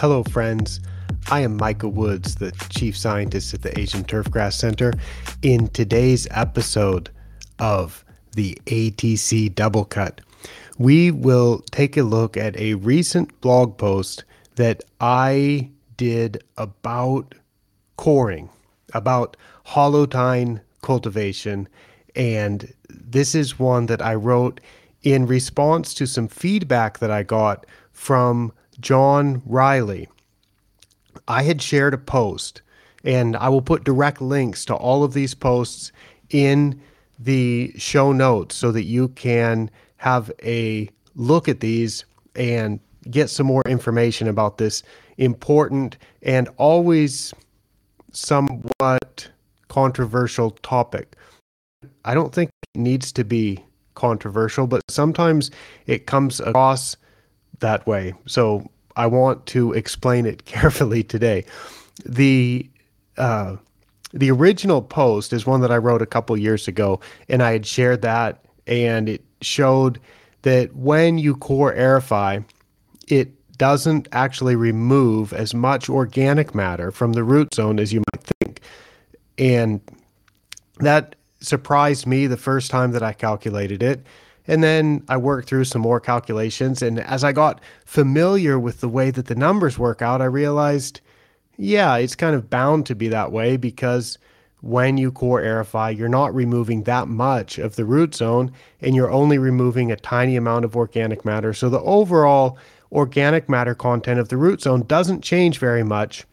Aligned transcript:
Hello, 0.00 0.22
friends. 0.24 0.80
I 1.30 1.40
am 1.40 1.56
Micah 1.56 1.88
Woods, 1.88 2.34
the 2.34 2.52
Chief 2.68 2.94
Scientist 2.94 3.54
at 3.54 3.62
the 3.62 3.80
Asian 3.80 4.04
Turfgrass 4.04 4.52
Center. 4.52 4.92
In 5.40 5.68
today's 5.68 6.28
episode 6.32 7.08
of 7.58 8.04
the 8.32 8.58
ATC 8.66 9.54
Doublecut, 9.54 10.18
we 10.76 11.10
will 11.10 11.60
take 11.70 11.96
a 11.96 12.02
look 12.02 12.36
at 12.36 12.54
a 12.58 12.74
recent 12.74 13.40
blog 13.40 13.78
post 13.78 14.24
that 14.56 14.84
I 15.00 15.70
did 15.96 16.44
about 16.58 17.34
coring, 17.96 18.50
about 18.92 19.38
hollow 19.64 20.04
tine 20.04 20.60
cultivation. 20.82 21.68
And 22.14 22.70
this 22.90 23.34
is 23.34 23.58
one 23.58 23.86
that 23.86 24.02
I 24.02 24.14
wrote 24.14 24.60
in 25.02 25.24
response 25.24 25.94
to 25.94 26.06
some 26.06 26.28
feedback 26.28 26.98
that 26.98 27.10
I 27.10 27.22
got 27.22 27.64
from 27.92 28.52
John 28.80 29.42
Riley. 29.46 30.08
I 31.28 31.42
had 31.42 31.62
shared 31.62 31.94
a 31.94 31.98
post, 31.98 32.62
and 33.04 33.36
I 33.36 33.48
will 33.48 33.62
put 33.62 33.84
direct 33.84 34.20
links 34.20 34.64
to 34.66 34.74
all 34.74 35.02
of 35.04 35.12
these 35.12 35.34
posts 35.34 35.92
in 36.30 36.80
the 37.18 37.72
show 37.76 38.12
notes 38.12 38.54
so 38.54 38.72
that 38.72 38.84
you 38.84 39.08
can 39.08 39.70
have 39.96 40.30
a 40.42 40.90
look 41.14 41.48
at 41.48 41.60
these 41.60 42.04
and 42.34 42.78
get 43.10 43.30
some 43.30 43.46
more 43.46 43.62
information 43.66 44.28
about 44.28 44.58
this 44.58 44.82
important 45.16 45.96
and 46.22 46.48
always 46.58 47.32
somewhat 48.12 49.28
controversial 49.68 50.50
topic. 50.50 51.16
I 52.04 52.14
don't 52.14 52.34
think 52.34 52.50
it 52.74 52.80
needs 52.80 53.12
to 53.12 53.24
be 53.24 53.64
controversial, 53.94 54.66
but 54.66 54.82
sometimes 54.88 55.50
it 55.86 56.06
comes 56.06 56.40
across 56.40 56.96
that 57.60 57.86
way. 57.86 58.14
So 58.26 58.70
I 58.96 59.06
want 59.06 59.46
to 59.46 59.72
explain 59.72 60.26
it 60.26 60.44
carefully 60.44 61.02
today. 61.02 61.44
The 62.04 62.68
uh, 63.16 63.56
the 64.12 64.30
original 64.30 64.82
post 64.82 65.32
is 65.32 65.46
one 65.46 65.60
that 65.62 65.70
I 65.70 65.76
wrote 65.78 66.02
a 66.02 66.06
couple 66.06 66.36
years 66.36 66.68
ago, 66.68 67.00
and 67.28 67.42
I 67.42 67.52
had 67.52 67.66
shared 67.66 68.02
that, 68.02 68.44
and 68.66 69.08
it 69.08 69.24
showed 69.40 70.00
that 70.42 70.74
when 70.76 71.18
you 71.18 71.34
core 71.36 71.74
aerify, 71.74 72.44
it 73.08 73.32
doesn't 73.58 74.08
actually 74.12 74.54
remove 74.54 75.32
as 75.32 75.54
much 75.54 75.88
organic 75.88 76.54
matter 76.54 76.90
from 76.90 77.14
the 77.14 77.24
root 77.24 77.54
zone 77.54 77.78
as 77.78 77.92
you 77.92 78.02
might 78.12 78.22
think. 78.40 78.60
And 79.38 79.80
that 80.78 81.16
surprised 81.40 82.06
me 82.06 82.26
the 82.26 82.36
first 82.36 82.70
time 82.70 82.92
that 82.92 83.02
I 83.02 83.12
calculated 83.12 83.82
it. 83.82 84.04
And 84.48 84.62
then 84.62 85.04
I 85.08 85.16
worked 85.16 85.48
through 85.48 85.64
some 85.64 85.82
more 85.82 86.00
calculations. 86.00 86.82
And 86.82 87.00
as 87.00 87.24
I 87.24 87.32
got 87.32 87.60
familiar 87.84 88.58
with 88.58 88.80
the 88.80 88.88
way 88.88 89.10
that 89.10 89.26
the 89.26 89.34
numbers 89.34 89.78
work 89.78 90.02
out, 90.02 90.22
I 90.22 90.26
realized, 90.26 91.00
yeah, 91.56 91.96
it's 91.96 92.14
kind 92.14 92.34
of 92.34 92.50
bound 92.50 92.86
to 92.86 92.94
be 92.94 93.08
that 93.08 93.32
way 93.32 93.56
because 93.56 94.18
when 94.60 94.98
you 94.98 95.12
core 95.12 95.42
aerify, 95.42 95.96
you're 95.96 96.08
not 96.08 96.34
removing 96.34 96.84
that 96.84 97.08
much 97.08 97.58
of 97.58 97.76
the 97.76 97.84
root 97.84 98.14
zone 98.14 98.52
and 98.80 98.94
you're 98.94 99.10
only 99.10 99.38
removing 99.38 99.92
a 99.92 99.96
tiny 99.96 100.36
amount 100.36 100.64
of 100.64 100.76
organic 100.76 101.24
matter. 101.24 101.52
So 101.52 101.68
the 101.68 101.80
overall 101.80 102.58
organic 102.92 103.48
matter 103.48 103.74
content 103.74 104.20
of 104.20 104.28
the 104.28 104.36
root 104.36 104.62
zone 104.62 104.82
doesn't 104.86 105.22
change 105.22 105.58
very 105.58 105.82
much 105.82 106.24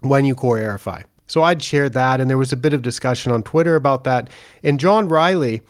when 0.00 0.24
you 0.24 0.34
core 0.34 0.58
aerify. 0.58 1.04
So 1.26 1.42
I'd 1.42 1.62
shared 1.62 1.92
that, 1.94 2.20
and 2.20 2.30
there 2.30 2.38
was 2.38 2.52
a 2.52 2.56
bit 2.56 2.72
of 2.72 2.82
discussion 2.82 3.32
on 3.32 3.42
Twitter 3.42 3.74
about 3.74 4.04
that. 4.04 4.30
And 4.62 4.78
John 4.78 5.08
Riley, 5.08 5.62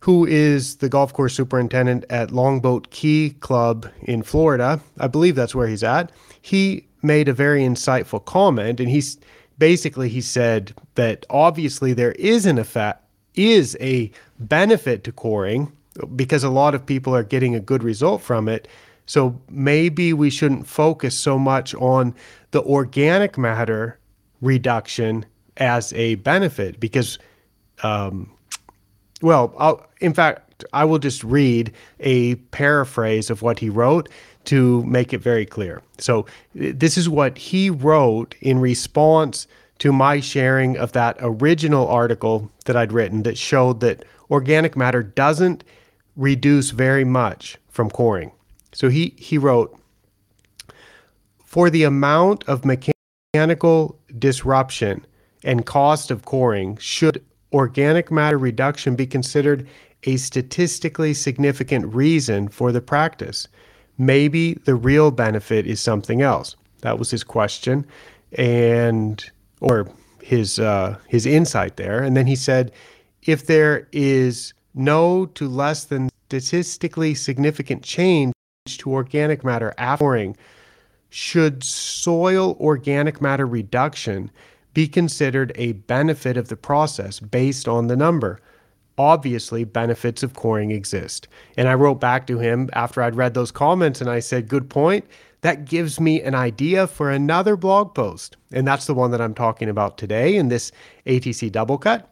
who 0.00 0.26
is 0.26 0.76
the 0.76 0.88
golf 0.88 1.12
course 1.12 1.34
superintendent 1.34 2.04
at 2.10 2.30
Longboat 2.30 2.90
Key 2.90 3.36
Club 3.40 3.88
in 4.02 4.22
Florida, 4.22 4.80
I 4.98 5.06
believe 5.06 5.36
that's 5.36 5.54
where 5.54 5.68
he's 5.68 5.84
at, 5.84 6.10
he 6.40 6.86
made 7.02 7.28
a 7.28 7.32
very 7.32 7.62
insightful 7.62 8.24
comment. 8.24 8.80
And 8.80 8.88
he's 8.88 9.18
basically 9.58 10.08
he 10.08 10.20
said 10.20 10.74
that 10.94 11.26
obviously 11.30 11.92
there 11.92 12.12
is 12.12 12.46
an 12.46 12.58
effect, 12.58 13.04
is 13.34 13.76
a 13.80 14.10
benefit 14.38 15.04
to 15.04 15.12
coring 15.12 15.70
because 16.16 16.44
a 16.44 16.50
lot 16.50 16.74
of 16.74 16.84
people 16.84 17.14
are 17.14 17.22
getting 17.22 17.54
a 17.54 17.60
good 17.60 17.82
result 17.82 18.22
from 18.22 18.48
it. 18.48 18.68
So 19.06 19.38
maybe 19.50 20.12
we 20.12 20.30
shouldn't 20.30 20.66
focus 20.66 21.16
so 21.16 21.38
much 21.38 21.74
on 21.74 22.14
the 22.52 22.62
organic 22.62 23.36
matter 23.36 23.98
reduction 24.40 25.26
as 25.56 25.92
a 25.92 26.14
benefit 26.16 26.80
because, 26.80 27.18
um, 27.82 28.30
well, 29.22 29.54
I'll, 29.58 29.86
in 30.00 30.14
fact, 30.14 30.64
I 30.72 30.84
will 30.84 30.98
just 30.98 31.24
read 31.24 31.72
a 32.00 32.36
paraphrase 32.36 33.30
of 33.30 33.42
what 33.42 33.58
he 33.58 33.70
wrote 33.70 34.08
to 34.44 34.82
make 34.84 35.12
it 35.12 35.18
very 35.18 35.46
clear. 35.46 35.82
So, 35.98 36.26
this 36.54 36.96
is 36.96 37.08
what 37.08 37.36
he 37.38 37.70
wrote 37.70 38.34
in 38.40 38.58
response 38.58 39.46
to 39.78 39.92
my 39.92 40.20
sharing 40.20 40.76
of 40.76 40.92
that 40.92 41.16
original 41.20 41.88
article 41.88 42.50
that 42.66 42.76
I'd 42.76 42.92
written 42.92 43.22
that 43.22 43.38
showed 43.38 43.80
that 43.80 44.04
organic 44.30 44.76
matter 44.76 45.02
doesn't 45.02 45.64
reduce 46.16 46.70
very 46.70 47.04
much 47.04 47.58
from 47.68 47.90
coring. 47.90 48.32
So, 48.72 48.88
he, 48.88 49.14
he 49.16 49.38
wrote, 49.38 49.76
for 51.44 51.70
the 51.70 51.84
amount 51.84 52.44
of 52.44 52.64
mechanical 52.64 52.94
mechanical 53.32 53.96
disruption 54.18 55.06
and 55.44 55.64
cost 55.64 56.10
of 56.10 56.24
coring, 56.24 56.76
should 56.78 57.24
organic 57.52 58.10
matter 58.10 58.38
reduction 58.38 58.96
be 58.96 59.06
considered 59.06 59.66
a 60.04 60.16
statistically 60.16 61.14
significant 61.14 61.94
reason 61.94 62.48
for 62.48 62.72
the 62.72 62.80
practice? 62.80 63.48
Maybe 63.98 64.54
the 64.54 64.74
real 64.74 65.10
benefit 65.10 65.66
is 65.66 65.80
something 65.80 66.22
else. 66.22 66.56
That 66.80 66.98
was 66.98 67.10
his 67.10 67.22
question, 67.24 67.84
and 68.32 69.22
or 69.60 69.88
his 70.22 70.58
uh, 70.58 70.96
his 71.08 71.26
insight 71.26 71.76
there. 71.76 72.02
And 72.02 72.16
then 72.16 72.26
he 72.26 72.36
said, 72.36 72.72
if 73.22 73.46
there 73.46 73.88
is 73.92 74.54
no 74.74 75.26
to 75.26 75.48
less 75.48 75.84
than 75.84 76.10
statistically 76.28 77.14
significant 77.14 77.82
change 77.82 78.32
to 78.66 78.92
organic 78.92 79.44
matter 79.44 79.74
after 79.76 80.32
should 81.10 81.64
soil 81.64 82.56
organic 82.60 83.20
matter 83.20 83.46
reduction 83.46 84.30
be 84.74 84.86
considered 84.86 85.52
a 85.54 85.72
benefit 85.72 86.36
of 86.36 86.48
the 86.48 86.56
process 86.56 87.20
based 87.20 87.68
on 87.68 87.86
the 87.86 87.96
number? 87.96 88.40
Obviously, 88.98 89.64
benefits 89.64 90.22
of 90.22 90.34
coring 90.34 90.70
exist. 90.70 91.26
And 91.56 91.68
I 91.68 91.74
wrote 91.74 92.00
back 92.00 92.26
to 92.26 92.38
him 92.38 92.68
after 92.72 93.02
I'd 93.02 93.16
read 93.16 93.34
those 93.34 93.50
comments 93.50 94.00
and 94.00 94.10
I 94.10 94.20
said, 94.20 94.48
Good 94.48 94.68
point. 94.68 95.06
That 95.42 95.64
gives 95.64 95.98
me 95.98 96.20
an 96.20 96.34
idea 96.34 96.86
for 96.86 97.10
another 97.10 97.56
blog 97.56 97.94
post. 97.94 98.36
And 98.52 98.66
that's 98.66 98.86
the 98.86 98.94
one 98.94 99.10
that 99.12 99.22
I'm 99.22 99.32
talking 99.32 99.70
about 99.70 99.96
today 99.96 100.36
in 100.36 100.48
this 100.48 100.70
ATC 101.06 101.50
Doublecut. 101.50 102.04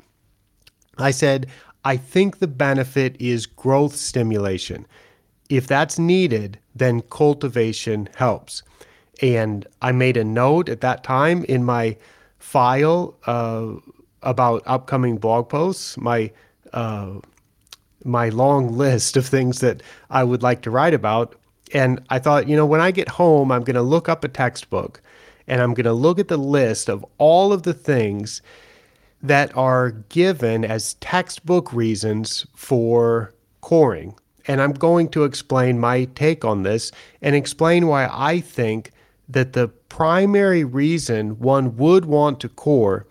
I 0.97 1.11
said, 1.11 1.47
I 1.85 1.97
think 1.97 2.39
the 2.39 2.49
benefit 2.49 3.17
is 3.21 3.47
growth 3.47 3.97
stimulation. 3.97 4.87
If 5.49 5.67
that's 5.67 5.99
needed, 5.99 6.59
then 6.75 7.03
cultivation 7.03 8.09
helps. 8.17 8.63
And 9.23 9.67
I 9.83 9.93
made 9.93 10.17
a 10.17 10.25
note 10.25 10.69
at 10.69 10.81
that 10.83 11.05
time 11.05 11.45
in 11.45 11.65
my 11.65 11.97
file 12.49 13.15
uh, 13.27 13.75
about 14.23 14.63
upcoming 14.65 15.19
blog 15.19 15.51
posts, 15.51 15.99
my 15.99 16.31
uh, 16.73 17.21
my 18.05 18.31
long 18.31 18.73
list 18.73 19.19
of 19.19 19.27
things 19.27 19.61
that 19.61 19.83
I 20.09 20.25
would 20.25 20.43
like 20.43 20.63
to 20.63 20.71
write 20.71 20.95
about. 20.95 21.35
And 21.75 22.01
I 22.09 22.19
thought, 22.19 22.49
you 22.49 22.57
know, 22.57 22.65
when 22.65 22.81
I 22.81 22.91
get 22.91 23.09
home, 23.09 23.53
I'm 23.53 23.65
going 23.65 23.77
to 23.77 23.83
look 23.83 24.09
up 24.09 24.25
a 24.25 24.29
textbook 24.29 25.03
and 25.47 25.61
I'm 25.61 25.75
going 25.75 25.85
to 25.85 25.93
look 25.93 26.19
at 26.19 26.29
the 26.29 26.39
list 26.39 26.89
of 26.89 27.05
all 27.19 27.53
of 27.53 27.65
the 27.65 27.75
things 27.75 28.41
that 29.23 29.55
are 29.55 29.91
given 30.09 30.65
as 30.65 30.95
textbook 30.95 31.71
reasons 31.73 32.47
for 32.55 33.35
coring. 33.61 34.15
And 34.47 34.63
I'm 34.63 34.73
going 34.73 35.11
to 35.11 35.25
explain 35.25 35.79
my 35.79 36.05
take 36.15 36.47
on 36.47 36.63
this 36.63 36.93
and 37.21 37.35
explain 37.35 37.89
why 37.89 38.09
I 38.11 38.41
think 38.41 38.93
that 39.29 39.53
the 39.53 39.69
primary 39.69 40.65
reason 40.65 41.39
one 41.39 41.77
would 41.77 42.05
want 42.05 42.41
to 42.41 42.49
core 42.49 43.07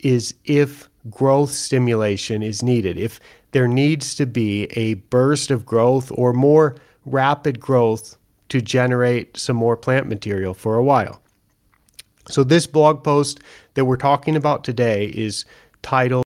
is 0.00 0.34
if 0.44 0.88
growth 1.10 1.50
stimulation 1.50 2.42
is 2.42 2.62
needed, 2.62 2.98
if 2.98 3.20
there 3.52 3.68
needs 3.68 4.14
to 4.16 4.26
be 4.26 4.64
a 4.72 4.94
burst 4.94 5.50
of 5.50 5.64
growth 5.64 6.10
or 6.14 6.32
more 6.32 6.76
rapid 7.04 7.60
growth 7.60 8.16
to 8.48 8.60
generate 8.60 9.36
some 9.36 9.56
more 9.56 9.76
plant 9.76 10.06
material 10.06 10.54
for 10.54 10.76
a 10.76 10.84
while. 10.84 11.20
So, 12.28 12.44
this 12.44 12.66
blog 12.66 13.02
post 13.02 13.40
that 13.74 13.84
we're 13.84 13.96
talking 13.96 14.36
about 14.36 14.62
today 14.62 15.06
is 15.06 15.44
titled 15.82 16.24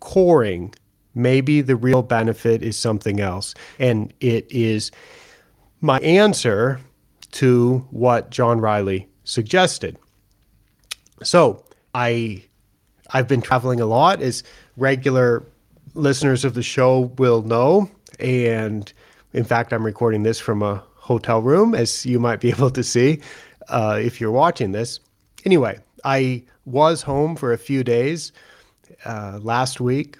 Coring. 0.00 0.74
Maybe 1.14 1.60
the 1.60 1.76
real 1.76 2.02
benefit 2.02 2.62
is 2.62 2.76
something 2.76 3.20
else. 3.20 3.54
And 3.78 4.12
it 4.20 4.46
is 4.50 4.90
my 5.80 5.98
answer 6.00 6.80
to 7.32 7.86
what 7.90 8.30
John 8.30 8.60
Riley 8.60 9.08
suggested. 9.24 9.96
So 11.22 11.64
I 11.94 12.42
I've 13.10 13.28
been 13.28 13.40
traveling 13.40 13.80
a 13.80 13.86
lot, 13.86 14.20
as 14.20 14.42
regular 14.76 15.44
listeners 15.94 16.44
of 16.44 16.54
the 16.54 16.62
show 16.62 17.12
will 17.16 17.42
know, 17.42 17.90
and 18.20 18.92
in 19.32 19.44
fact, 19.44 19.72
I'm 19.72 19.84
recording 19.84 20.22
this 20.22 20.38
from 20.38 20.62
a 20.62 20.82
hotel 20.94 21.40
room, 21.40 21.74
as 21.74 22.04
you 22.04 22.18
might 22.18 22.40
be 22.40 22.48
able 22.56 22.70
to 22.70 22.82
see 22.82 23.20
uh, 23.68 23.98
if 24.00 24.20
you're 24.20 24.30
watching 24.30 24.72
this. 24.72 25.00
Anyway, 25.44 25.78
I 26.04 26.42
was 26.64 27.02
home 27.02 27.36
for 27.36 27.52
a 27.52 27.58
few 27.58 27.82
days 27.82 28.32
uh, 29.04 29.38
last 29.42 29.80
week, 29.80 30.18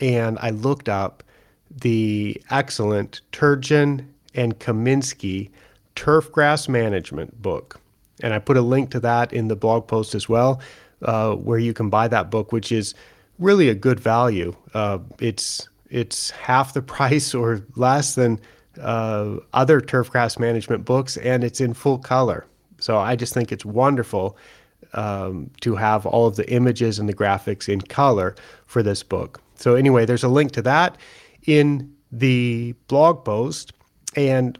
and 0.00 0.38
I 0.40 0.50
looked 0.50 0.88
up 0.88 1.22
the 1.70 2.40
excellent 2.50 3.20
Turgeon 3.32 4.04
and 4.34 4.58
Kaminski 4.58 5.50
turf 5.94 6.30
grass 6.32 6.68
management 6.68 7.40
book. 7.40 7.80
And 8.22 8.34
I 8.34 8.38
put 8.38 8.56
a 8.56 8.62
link 8.62 8.90
to 8.90 9.00
that 9.00 9.32
in 9.32 9.48
the 9.48 9.56
blog 9.56 9.86
post 9.86 10.14
as 10.14 10.28
well, 10.28 10.60
uh, 11.02 11.34
where 11.34 11.58
you 11.58 11.72
can 11.72 11.88
buy 11.88 12.08
that 12.08 12.30
book, 12.30 12.52
which 12.52 12.70
is 12.70 12.94
really 13.38 13.68
a 13.68 13.74
good 13.74 13.98
value. 13.98 14.54
Uh, 14.74 14.98
it's 15.18 15.68
it's 15.88 16.30
half 16.30 16.74
the 16.74 16.82
price 16.96 17.34
or 17.34 17.64
less 17.76 18.14
than 18.14 18.40
uh, 18.80 19.36
other 19.52 19.80
turf 19.80 20.10
grass 20.10 20.38
management 20.38 20.84
books, 20.84 21.16
and 21.18 21.42
it's 21.42 21.60
in 21.60 21.74
full 21.74 21.98
color. 21.98 22.46
So 22.78 22.98
I 22.98 23.16
just 23.16 23.34
think 23.34 23.52
it's 23.52 23.64
wonderful 23.64 24.36
um, 24.94 25.50
to 25.60 25.76
have 25.76 26.06
all 26.06 26.26
of 26.26 26.36
the 26.36 26.50
images 26.50 26.98
and 26.98 27.08
the 27.08 27.14
graphics 27.14 27.68
in 27.68 27.80
color 27.80 28.34
for 28.66 28.82
this 28.82 29.02
book. 29.02 29.40
So 29.56 29.74
anyway, 29.74 30.06
there's 30.06 30.24
a 30.24 30.28
link 30.28 30.52
to 30.52 30.62
that 30.62 30.96
in 31.46 31.92
the 32.10 32.74
blog 32.88 33.24
post, 33.24 33.72
and 34.16 34.58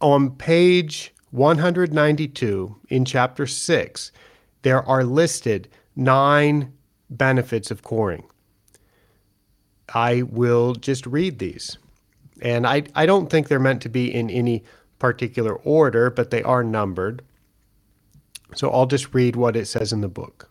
on 0.00 0.30
page 0.36 1.14
192 1.30 2.76
in 2.88 3.04
chapter 3.04 3.46
6, 3.46 4.12
there 4.62 4.82
are 4.88 5.04
listed 5.04 5.68
nine 5.96 6.72
benefits 7.08 7.70
of 7.70 7.82
coring. 7.82 8.24
I 9.94 10.22
will 10.22 10.74
just 10.74 11.06
read 11.06 11.38
these. 11.38 11.78
And 12.42 12.66
I, 12.66 12.84
I 12.94 13.06
don't 13.06 13.28
think 13.28 13.48
they're 13.48 13.58
meant 13.58 13.82
to 13.82 13.88
be 13.88 14.12
in 14.12 14.30
any 14.30 14.64
particular 14.98 15.54
order, 15.56 16.10
but 16.10 16.30
they 16.30 16.42
are 16.42 16.64
numbered. 16.64 17.22
So 18.54 18.70
I'll 18.70 18.86
just 18.86 19.12
read 19.14 19.36
what 19.36 19.56
it 19.56 19.66
says 19.66 19.92
in 19.92 20.00
the 20.00 20.08
book. 20.08 20.50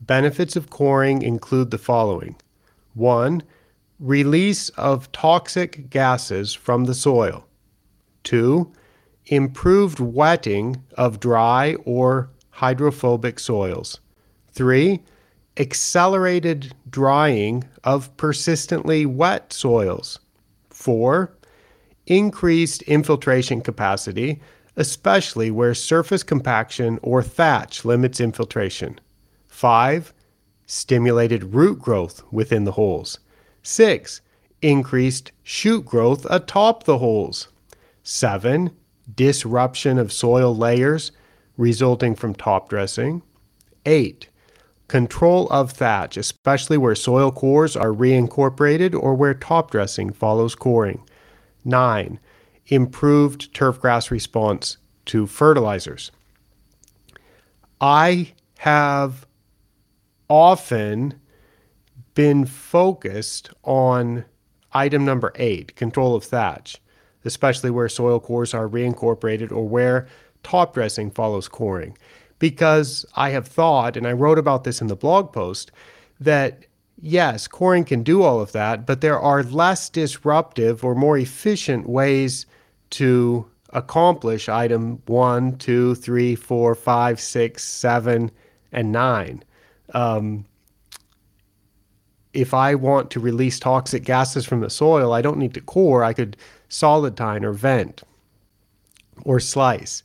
Benefits 0.00 0.56
of 0.56 0.70
coring 0.70 1.22
include 1.22 1.70
the 1.70 1.78
following 1.78 2.36
one, 2.94 3.42
release 4.00 4.70
of 4.70 5.10
toxic 5.12 5.90
gases 5.90 6.54
from 6.54 6.84
the 6.84 6.94
soil. 6.94 7.45
Two, 8.26 8.72
improved 9.26 10.00
wetting 10.00 10.82
of 10.98 11.20
dry 11.20 11.76
or 11.84 12.28
hydrophobic 12.50 13.38
soils. 13.38 14.00
Three, 14.50 15.04
accelerated 15.56 16.74
drying 16.90 17.62
of 17.84 18.14
persistently 18.16 19.06
wet 19.06 19.52
soils. 19.52 20.18
Four, 20.70 21.36
increased 22.08 22.82
infiltration 22.82 23.60
capacity, 23.60 24.40
especially 24.74 25.52
where 25.52 25.72
surface 25.72 26.24
compaction 26.24 26.98
or 27.04 27.22
thatch 27.22 27.84
limits 27.84 28.20
infiltration. 28.20 28.98
Five, 29.46 30.12
stimulated 30.66 31.54
root 31.54 31.78
growth 31.78 32.24
within 32.32 32.64
the 32.64 32.72
holes. 32.72 33.20
Six, 33.62 34.20
increased 34.62 35.30
shoot 35.44 35.84
growth 35.84 36.26
atop 36.28 36.82
the 36.82 36.98
holes. 36.98 37.46
Seven, 38.08 38.70
disruption 39.16 39.98
of 39.98 40.12
soil 40.12 40.54
layers 40.56 41.10
resulting 41.56 42.14
from 42.14 42.36
top 42.36 42.68
dressing. 42.68 43.20
Eight, 43.84 44.28
control 44.86 45.48
of 45.48 45.72
thatch, 45.72 46.16
especially 46.16 46.78
where 46.78 46.94
soil 46.94 47.32
cores 47.32 47.74
are 47.74 47.90
reincorporated 47.90 48.94
or 48.94 49.16
where 49.16 49.34
top 49.34 49.72
dressing 49.72 50.12
follows 50.12 50.54
coring. 50.54 51.02
Nine, 51.64 52.20
improved 52.68 53.52
turf 53.52 53.80
grass 53.80 54.08
response 54.12 54.76
to 55.06 55.26
fertilizers. 55.26 56.12
I 57.80 58.34
have 58.58 59.26
often 60.30 61.14
been 62.14 62.46
focused 62.46 63.50
on 63.64 64.26
item 64.72 65.04
number 65.04 65.32
eight, 65.34 65.74
control 65.74 66.14
of 66.14 66.22
thatch, 66.22 66.80
especially 67.26 67.70
where 67.70 67.88
soil 67.88 68.20
cores 68.20 68.54
are 68.54 68.68
reincorporated 68.68 69.52
or 69.52 69.68
where 69.68 70.06
top 70.42 70.74
dressing 70.74 71.10
follows 71.10 71.48
coring. 71.48 71.96
Because 72.38 73.06
I 73.14 73.30
have 73.30 73.46
thought, 73.46 73.96
and 73.96 74.06
I 74.06 74.12
wrote 74.12 74.38
about 74.38 74.64
this 74.64 74.80
in 74.80 74.86
the 74.86 74.96
blog 74.96 75.32
post, 75.32 75.72
that 76.20 76.66
yes, 77.00 77.48
coring 77.48 77.84
can 77.84 78.02
do 78.02 78.22
all 78.22 78.40
of 78.40 78.52
that, 78.52 78.86
but 78.86 79.00
there 79.00 79.18
are 79.18 79.42
less 79.42 79.88
disruptive 79.88 80.84
or 80.84 80.94
more 80.94 81.18
efficient 81.18 81.88
ways 81.88 82.46
to 82.90 83.46
accomplish 83.70 84.48
item 84.48 85.02
one, 85.06 85.56
two, 85.58 85.94
three, 85.96 86.34
four, 86.34 86.74
five, 86.74 87.20
six, 87.20 87.64
seven, 87.64 88.30
and 88.72 88.92
nine. 88.92 89.42
Um, 89.94 90.44
if 92.32 92.52
I 92.52 92.74
want 92.74 93.10
to 93.12 93.20
release 93.20 93.58
toxic 93.58 94.04
gases 94.04 94.44
from 94.44 94.60
the 94.60 94.70
soil, 94.70 95.12
I 95.12 95.22
don't 95.22 95.38
need 95.38 95.54
to 95.54 95.60
core. 95.60 96.04
I 96.04 96.12
could 96.12 96.36
solid 96.68 97.16
tine 97.16 97.44
or 97.44 97.52
vent 97.52 98.02
or 99.24 99.40
slice. 99.40 100.02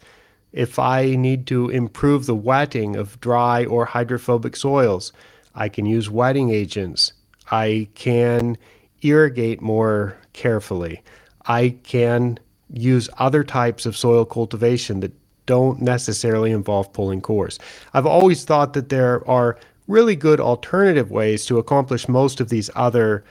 If 0.53 0.79
I 0.79 1.15
need 1.15 1.47
to 1.47 1.69
improve 1.69 2.25
the 2.25 2.35
wetting 2.35 2.95
of 2.95 3.19
dry 3.21 3.65
or 3.65 3.85
hydrophobic 3.85 4.55
soils, 4.55 5.13
I 5.55 5.69
can 5.69 5.85
use 5.85 6.09
wetting 6.09 6.49
agents. 6.49 7.13
I 7.49 7.87
can 7.95 8.57
irrigate 9.01 9.61
more 9.61 10.17
carefully. 10.33 11.03
I 11.45 11.75
can 11.83 12.39
use 12.71 13.09
other 13.17 13.43
types 13.43 13.85
of 13.85 13.97
soil 13.97 14.25
cultivation 14.25 14.99
that 15.01 15.13
don't 15.45 15.81
necessarily 15.81 16.51
involve 16.51 16.93
pulling 16.93 17.21
cores. 17.21 17.59
I've 17.93 18.05
always 18.05 18.43
thought 18.43 18.73
that 18.73 18.89
there 18.89 19.27
are 19.29 19.57
really 19.87 20.15
good 20.15 20.39
alternative 20.39 21.11
ways 21.11 21.45
to 21.47 21.57
accomplish 21.57 22.07
most 22.07 22.39
of 22.39 22.49
these 22.49 22.69
other 22.75 23.23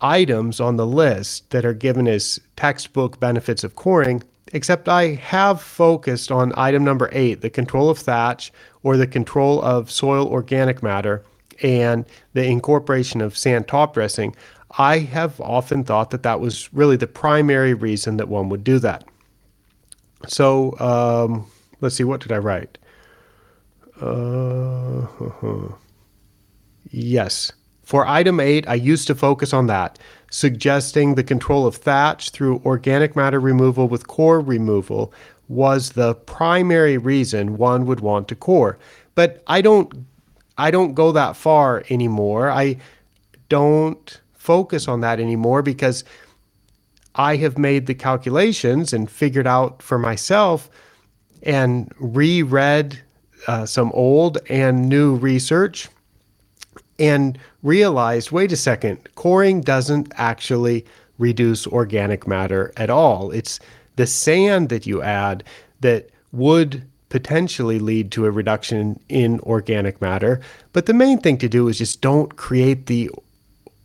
items 0.00 0.60
on 0.60 0.76
the 0.76 0.86
list 0.86 1.50
that 1.50 1.64
are 1.64 1.74
given 1.74 2.06
as 2.06 2.40
textbook 2.56 3.18
benefits 3.20 3.64
of 3.64 3.74
coring, 3.76 4.22
except 4.52 4.88
I 4.88 5.14
have 5.14 5.60
focused 5.60 6.30
on 6.30 6.52
item 6.56 6.84
number 6.84 7.08
eight, 7.12 7.40
the 7.40 7.50
control 7.50 7.90
of 7.90 7.98
thatch 7.98 8.52
or 8.82 8.96
the 8.96 9.06
control 9.06 9.60
of 9.62 9.90
soil 9.90 10.26
organic 10.28 10.82
matter 10.82 11.24
and 11.62 12.04
the 12.34 12.44
incorporation 12.44 13.20
of 13.20 13.36
sand 13.36 13.68
top 13.68 13.94
dressing. 13.94 14.34
I 14.78 14.98
have 14.98 15.40
often 15.40 15.84
thought 15.84 16.10
that 16.10 16.22
that 16.22 16.40
was 16.40 16.72
really 16.72 16.96
the 16.96 17.06
primary 17.06 17.74
reason 17.74 18.16
that 18.18 18.28
one 18.28 18.48
would 18.50 18.64
do 18.64 18.78
that. 18.80 19.04
So 20.26 20.78
um, 20.78 21.50
let's 21.80 21.94
see, 21.94 22.04
what 22.04 22.20
did 22.20 22.32
I 22.32 22.38
write? 22.38 22.78
Uh, 24.00 25.06
yes. 26.90 27.52
For 27.88 28.06
item 28.06 28.38
eight, 28.38 28.68
I 28.68 28.74
used 28.74 29.06
to 29.06 29.14
focus 29.14 29.54
on 29.54 29.66
that, 29.68 29.98
suggesting 30.30 31.14
the 31.14 31.24
control 31.24 31.66
of 31.66 31.76
thatch 31.76 32.28
through 32.28 32.60
organic 32.66 33.16
matter 33.16 33.40
removal 33.40 33.88
with 33.88 34.06
core 34.06 34.40
removal 34.40 35.10
was 35.48 35.92
the 35.92 36.14
primary 36.14 36.98
reason 36.98 37.56
one 37.56 37.86
would 37.86 38.00
want 38.00 38.28
to 38.28 38.34
core. 38.34 38.78
But 39.14 39.42
I 39.46 39.62
don't 39.62 40.04
I 40.58 40.70
don't 40.70 40.92
go 40.92 41.12
that 41.12 41.34
far 41.34 41.82
anymore. 41.88 42.50
I 42.50 42.76
don't 43.48 44.20
focus 44.34 44.86
on 44.86 45.00
that 45.00 45.18
anymore 45.18 45.62
because 45.62 46.04
I 47.14 47.36
have 47.36 47.56
made 47.56 47.86
the 47.86 47.94
calculations 47.94 48.92
and 48.92 49.10
figured 49.10 49.46
out 49.46 49.82
for 49.82 49.98
myself 49.98 50.68
and 51.42 51.90
reread 51.98 53.00
uh, 53.46 53.64
some 53.64 53.90
old 53.92 54.36
and 54.50 54.90
new 54.90 55.14
research 55.14 55.88
and 56.98 57.38
realized 57.62 58.30
wait 58.30 58.52
a 58.52 58.56
second, 58.56 58.98
coring 59.14 59.60
doesn't 59.60 60.12
actually 60.16 60.84
reduce 61.18 61.66
organic 61.66 62.26
matter 62.26 62.72
at 62.76 62.90
all. 62.90 63.30
It's 63.30 63.58
the 63.96 64.06
sand 64.06 64.68
that 64.68 64.86
you 64.86 65.02
add 65.02 65.42
that 65.80 66.10
would 66.32 66.86
potentially 67.08 67.78
lead 67.78 68.12
to 68.12 68.26
a 68.26 68.30
reduction 68.30 69.00
in 69.08 69.40
organic 69.40 70.00
matter. 70.00 70.40
But 70.72 70.86
the 70.86 70.94
main 70.94 71.18
thing 71.18 71.38
to 71.38 71.48
do 71.48 71.68
is 71.68 71.78
just 71.78 72.00
don't 72.00 72.36
create 72.36 72.86
the 72.86 73.10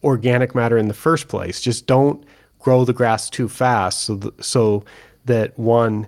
organic 0.03 0.53
matter 0.53 0.77
in 0.77 0.89
the 0.89 0.93
first 0.93 1.29
place. 1.29 1.61
Just 1.61 1.87
don't 1.87 2.23
grow 2.59 2.85
the 2.85 2.93
grass 2.93 3.29
too 3.29 3.47
fast 3.47 4.01
so, 4.01 4.17
th- 4.17 4.33
so 4.41 4.83
that 5.25 5.57
one 5.57 6.07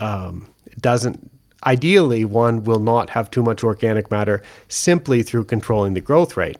um, 0.00 0.48
doesn't 0.80 1.30
Ideally, 1.64 2.24
one 2.24 2.64
will 2.64 2.80
not 2.80 3.10
have 3.10 3.30
too 3.30 3.42
much 3.42 3.62
organic 3.62 4.10
matter 4.10 4.42
simply 4.68 5.22
through 5.22 5.44
controlling 5.44 5.94
the 5.94 6.00
growth 6.00 6.36
rate. 6.36 6.56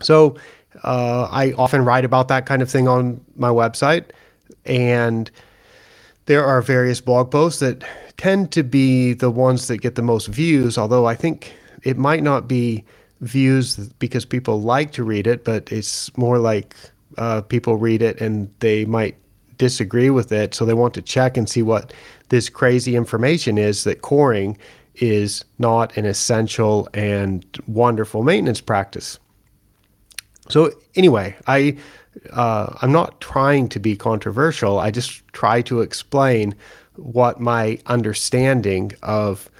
So, 0.00 0.36
uh, 0.84 1.28
I 1.30 1.52
often 1.52 1.84
write 1.84 2.04
about 2.04 2.28
that 2.28 2.46
kind 2.46 2.62
of 2.62 2.70
thing 2.70 2.86
on 2.86 3.20
my 3.36 3.48
website, 3.48 4.04
and 4.64 5.30
there 6.26 6.44
are 6.44 6.60
various 6.60 7.00
blog 7.00 7.30
posts 7.30 7.60
that 7.60 7.84
tend 8.16 8.52
to 8.52 8.62
be 8.62 9.12
the 9.14 9.30
ones 9.30 9.68
that 9.68 9.78
get 9.78 9.94
the 9.94 10.02
most 10.02 10.26
views, 10.26 10.76
although 10.76 11.06
I 11.06 11.14
think 11.14 11.54
it 11.82 11.96
might 11.96 12.22
not 12.22 12.48
be 12.48 12.84
views 13.20 13.76
because 13.76 14.24
people 14.24 14.60
like 14.60 14.92
to 14.92 15.04
read 15.04 15.26
it, 15.26 15.44
but 15.44 15.70
it's 15.72 16.16
more 16.16 16.38
like 16.38 16.74
uh, 17.18 17.40
people 17.42 17.76
read 17.76 18.02
it 18.02 18.20
and 18.20 18.50
they 18.60 18.84
might 18.84 19.16
disagree 19.58 20.10
with 20.10 20.32
it. 20.32 20.54
So 20.54 20.64
they 20.64 20.74
want 20.74 20.94
to 20.94 21.02
check 21.02 21.36
and 21.36 21.48
see 21.48 21.62
what 21.62 21.92
this 22.28 22.48
crazy 22.48 22.96
information 22.96 23.56
is 23.56 23.84
that 23.84 24.02
coring 24.02 24.58
is 24.96 25.44
not 25.58 25.96
an 25.96 26.04
essential 26.04 26.88
and 26.94 27.44
wonderful 27.66 28.22
maintenance 28.22 28.60
practice. 28.60 29.18
So 30.48 30.70
anyway, 30.94 31.36
I 31.46 31.76
uh, 32.30 32.76
I'm 32.80 32.92
not 32.92 33.20
trying 33.20 33.68
to 33.70 33.80
be 33.80 33.96
controversial. 33.96 34.78
I 34.78 34.90
just 34.90 35.26
try 35.28 35.62
to 35.62 35.80
explain 35.80 36.54
what 36.94 37.40
my 37.40 37.78
understanding 37.86 38.92
of 39.02 39.50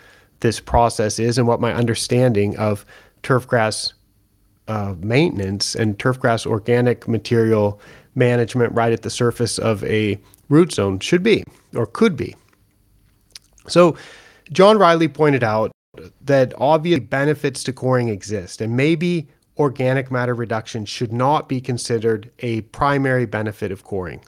this 0.41 0.61
process 0.61 1.19
is 1.19 1.39
and 1.39 1.47
what 1.47 1.61
my 1.61 1.75
understanding 1.75 2.57
of 2.57 2.85
turfgrass 3.23 3.93
uh, 4.69 4.95
maintenance 5.01 5.75
and 5.75 5.99
turfgrass 5.99 6.47
organic 6.47 7.07
material 7.07 7.81
management 8.15 8.73
right 8.73 8.93
at 8.93 9.03
the 9.03 9.11
surface 9.11 9.59
of 9.59 9.85
a 9.85 10.19
root 10.49 10.73
zone 10.73 10.99
should 10.99 11.23
be 11.23 11.45
or 11.75 11.87
could 11.87 12.17
be. 12.17 12.35
So, 13.69 13.97
John 14.53 14.79
Riley 14.79 15.09
pointed 15.09 15.43
out 15.43 15.73
that 16.21 16.55
obvious 16.59 17.01
benefits 17.01 17.65
to 17.65 17.73
coring 17.73 18.09
exist, 18.09 18.61
and 18.61 18.77
maybe 18.77 19.29
organic 19.59 20.11
matter 20.11 20.35
reduction 20.35 20.85
should 20.85 21.13
not 21.13 21.49
be 21.49 21.61
considered 21.61 22.31
a 22.41 22.61
primary 22.63 23.27
benefit 23.27 23.73
of 23.73 23.85
coring. 23.85 24.23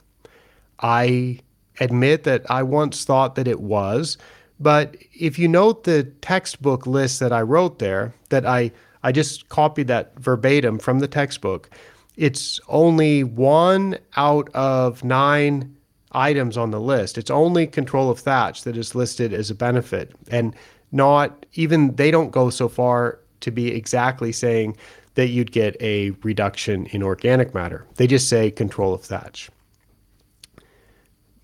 I 0.79 1.39
admit 1.79 2.23
that 2.23 2.49
I 2.49 2.63
once 2.63 3.05
thought 3.05 3.35
that 3.35 3.47
it 3.47 3.61
was, 3.61 4.17
but 4.59 4.95
if 5.13 5.39
you 5.39 5.47
note 5.47 5.83
the 5.83 6.03
textbook 6.21 6.85
list 6.85 7.19
that 7.19 7.31
I 7.31 7.41
wrote 7.41 7.79
there, 7.79 8.13
that 8.29 8.45
I, 8.45 8.71
I 9.03 9.11
just 9.11 9.49
copied 9.49 9.87
that 9.87 10.17
verbatim 10.19 10.79
from 10.79 10.99
the 10.99 11.07
textbook, 11.07 11.69
it's 12.17 12.59
only 12.67 13.23
one 13.23 13.97
out 14.17 14.49
of 14.53 15.03
nine 15.03 15.75
items 16.11 16.57
on 16.57 16.71
the 16.71 16.81
list. 16.81 17.17
It's 17.17 17.31
only 17.31 17.67
control 17.67 18.09
of 18.09 18.19
thatch 18.19 18.63
that 18.63 18.75
is 18.75 18.95
listed 18.95 19.31
as 19.31 19.49
a 19.49 19.55
benefit. 19.55 20.11
And 20.29 20.55
not 20.91 21.45
even 21.53 21.95
they 21.95 22.11
don't 22.11 22.31
go 22.31 22.49
so 22.49 22.67
far 22.67 23.19
to 23.41 23.51
be 23.51 23.69
exactly 23.69 24.31
saying 24.31 24.75
that 25.19 25.27
you'd 25.27 25.51
get 25.51 25.75
a 25.81 26.11
reduction 26.23 26.85
in 26.85 27.03
organic 27.03 27.53
matter. 27.53 27.85
They 27.95 28.07
just 28.07 28.29
say 28.29 28.49
control 28.49 28.93
of 28.93 29.03
thatch. 29.03 29.49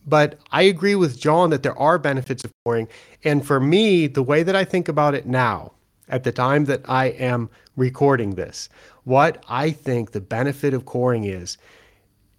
But 0.08 0.39
I 0.50 0.62
agree 0.62 0.96
with 0.96 1.20
John 1.20 1.50
that 1.50 1.62
there 1.62 1.77
are 1.77 2.00
benefits 2.00 2.46
of 2.46 2.53
coring. 2.63 2.88
And 3.25 3.46
for 3.46 3.60
me, 3.60 4.08
the 4.08 4.24
way 4.24 4.44
that 4.44 4.55
I 4.55 4.63
think 4.63 4.88
about 4.88 5.13
it 5.13 5.25
now, 5.25 5.74
at 6.08 6.24
the 6.24 6.32
time 6.32 6.63
that 6.65 6.84
I 6.86 7.08
am 7.08 7.50
recording 7.75 8.36
this, 8.36 8.70
what 9.03 9.44
I 9.50 9.72
think 9.72 10.12
the 10.13 10.22
benefit 10.22 10.74
of 10.74 10.86
coring 10.86 11.25
is, 11.25 11.58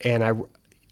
and 0.00 0.25
I, 0.25 0.33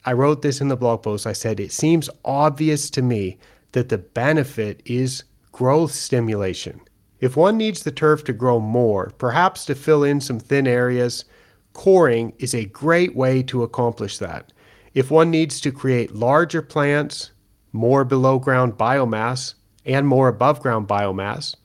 I 0.05 0.13
wrote 0.13 0.43
this 0.43 0.61
in 0.61 0.69
the 0.69 0.77
blog 0.77 1.03
post. 1.03 1.27
I 1.27 1.33
said, 1.33 1.59
it 1.59 1.73
seems 1.73 2.11
obvious 2.23 2.91
to 2.91 3.01
me 3.01 3.39
that 3.73 3.89
the 3.89 3.97
benefit 3.97 4.83
is 4.85 5.25
growth 5.53 5.93
stimulation. 5.93 6.83
If 7.21 7.37
one 7.37 7.57
needs 7.57 7.83
the 7.83 7.93
turf 7.93 8.25
to 8.25 8.33
grow 8.33 8.61
more, 8.61 9.13
perhaps 9.19 9.65
to 9.67 9.75
fill 9.75 10.05
in 10.05 10.21
some 10.21 10.39
thin 10.39 10.67
areas, 10.67 11.25
coring 11.73 12.33
is 12.39 12.55
a 12.55 12.67
great 12.67 13.15
way 13.15 13.43
to 13.45 13.63
accomplish 13.63 14.19
that. 14.19 14.53
If 14.95 15.11
one 15.11 15.31
needs 15.31 15.61
to 15.63 15.73
create 15.73 16.15
larger 16.15 16.63
plants, 16.63 17.31
more 17.73 18.05
below 18.05 18.39
ground 18.39 18.75
biomass, 18.75 19.55
and 19.85 20.07
more 20.07 20.29
above 20.29 20.61
ground 20.61 20.89
biomass, 20.89 21.57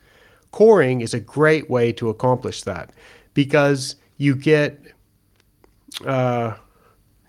coring 0.51 1.01
is 1.01 1.13
a 1.13 1.19
great 1.19 1.69
way 1.69 1.91
to 1.93 2.09
accomplish 2.09 2.63
that 2.63 2.91
because 3.33 3.95
you 4.17 4.35
get 4.35 4.79
uh, 6.05 6.55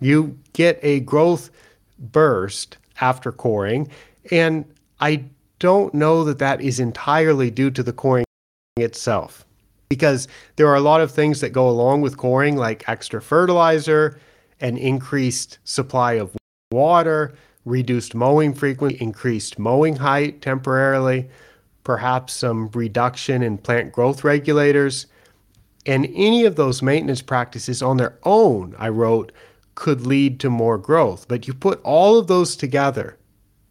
you 0.01 0.39
get 0.53 0.79
a 0.83 1.01
growth 1.01 1.51
burst 1.99 2.77
after 3.01 3.33
coring, 3.33 3.89
and 4.31 4.65
I 5.01 5.25
don't 5.61 5.95
know 5.95 6.25
that 6.25 6.41
that 6.41 6.61
is 6.61 6.81
entirely 6.81 7.51
due 7.51 7.71
to 7.71 7.83
the 7.83 7.93
coring 7.93 8.25
itself 8.77 9.47
because 9.89 10.27
there 10.57 10.67
are 10.67 10.77
a 10.77 10.81
lot 10.81 11.01
of 11.01 11.13
things 11.13 11.41
that 11.41 11.51
go 11.51 11.69
along 11.69 12.01
with 12.01 12.17
coring 12.17 12.57
like 12.57 12.89
extra 12.89 13.23
fertilizer 13.23 14.19
an 14.61 14.77
increased 14.77 15.59
supply 15.65 16.15
of 16.15 16.37
water, 16.71 17.35
reduced 17.65 18.15
mowing 18.15 18.55
frequency, 18.55 18.99
increased 19.01 19.59
mowing 19.59 19.97
height 19.97 20.43
temporarily, 20.43 21.29
perhaps 21.83 22.35
some 22.35 22.71
reduction 22.75 23.43
in 23.43 23.59
plant 23.59 23.93
growth 23.93 24.23
regulators. 24.23 25.07
And 25.87 26.07
any 26.15 26.45
of 26.45 26.57
those 26.57 26.83
maintenance 26.83 27.23
practices 27.23 27.83
on 27.83 27.97
their 27.97 28.19
own, 28.23 28.75
I 28.79 28.91
wrote, 28.91 29.33
could 29.75 30.07
lead 30.07 30.39
to 30.41 30.51
more 30.51 30.77
growth. 30.77 31.27
But 31.27 31.49
you 31.49 31.55
put 31.55 31.81
all 31.83 32.19
of 32.19 32.27
those 32.27 32.55
together 32.55 33.17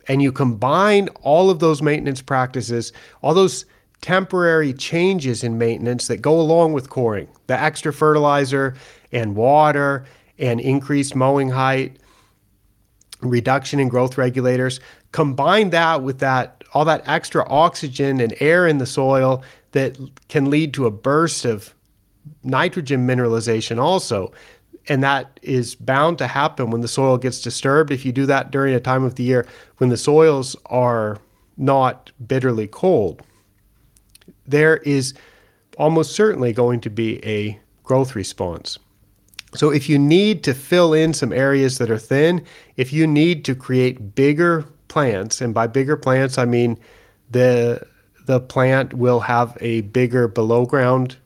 and 0.10 0.22
you 0.22 0.32
combine 0.32 1.08
all 1.22 1.50
of 1.50 1.60
those 1.60 1.82
maintenance 1.82 2.22
practices, 2.22 2.92
all 3.22 3.34
those 3.34 3.66
temporary 4.01 4.74
changes 4.74 5.44
in 5.44 5.58
maintenance 5.58 6.08
that 6.08 6.18
go 6.18 6.39
along 6.42 6.74
with 6.74 6.89
coring, 6.89 7.28
the 7.48 7.58
extra 7.58 7.94
fertilizer 7.94 8.75
and 9.12 9.36
water 9.36 10.06
and 10.39 10.60
increased 10.60 11.16
mowing 11.16 11.50
height, 11.50 11.98
reduction 13.22 13.80
in 13.80 13.88
growth 13.88 14.18
regulators. 14.18 14.80
Combine 15.12 15.70
that 15.70 16.01
with 16.01 16.20
that 16.20 16.63
all 16.74 16.86
that 16.86 17.08
extra 17.08 17.48
oxygen 17.50 18.20
and 18.20 18.34
air 18.39 18.68
in 18.68 18.78
the 18.78 18.86
soil 18.86 19.44
that 19.72 19.98
can 20.28 20.50
lead 20.50 20.74
to 20.74 20.86
a 20.86 20.92
burst 20.92 21.46
of 21.46 21.74
nitrogen 22.44 23.08
mineralization 23.08 23.82
also. 23.82 24.32
And 24.89 25.03
that 25.03 25.39
is 25.43 25.75
bound 25.75 26.17
to 26.17 26.27
happen 26.27 26.72
when 26.72 26.81
the 26.81 26.88
soil 26.88 27.17
gets 27.17 27.41
disturbed. 27.41 27.91
If 27.91 28.05
you 28.05 28.12
do 28.12 28.25
that 28.25 28.51
during 28.51 28.74
a 28.74 28.79
time 28.79 29.03
of 29.03 29.15
the 29.15 29.24
year 29.24 29.48
when 29.77 29.89
the 29.89 29.98
soils 29.98 30.55
are 30.65 31.19
not 31.58 32.12
bitterly 32.25 32.67
cold, 32.67 33.22
there 34.48 34.77
is 34.77 35.13
almost 35.77 36.13
certainly 36.13 36.51
going 36.51 36.81
to 36.81 36.89
be 36.89 37.24
a 37.24 37.60
growth 37.84 38.15
response. 38.15 38.79
So 39.55 39.72
if 39.72 39.89
you 39.89 39.98
need 39.98 40.43
to 40.43 40.53
fill 40.53 40.93
in 40.93 41.13
some 41.13 41.31
areas 41.31 41.77
that 41.77 41.89
are 41.89 41.98
thin, 41.98 42.46
if 42.75 42.91
you 42.91 43.08
need 43.08 43.46
to 43.46 43.55
create 43.55 44.15
bigger 44.15 44.65
plants, 44.88 45.41
and 45.41 45.53
by 45.53 45.67
bigger 45.67 45.98
plants 45.98 46.38
I 46.38 46.46
mean 46.46 46.77
the 47.29 47.86
the 48.25 48.39
plant 48.39 48.93
will 48.93 49.22
have 49.22 49.58
a 49.60 49.81
bigger 49.81 50.27
below 50.27 50.65
ground 50.65 51.17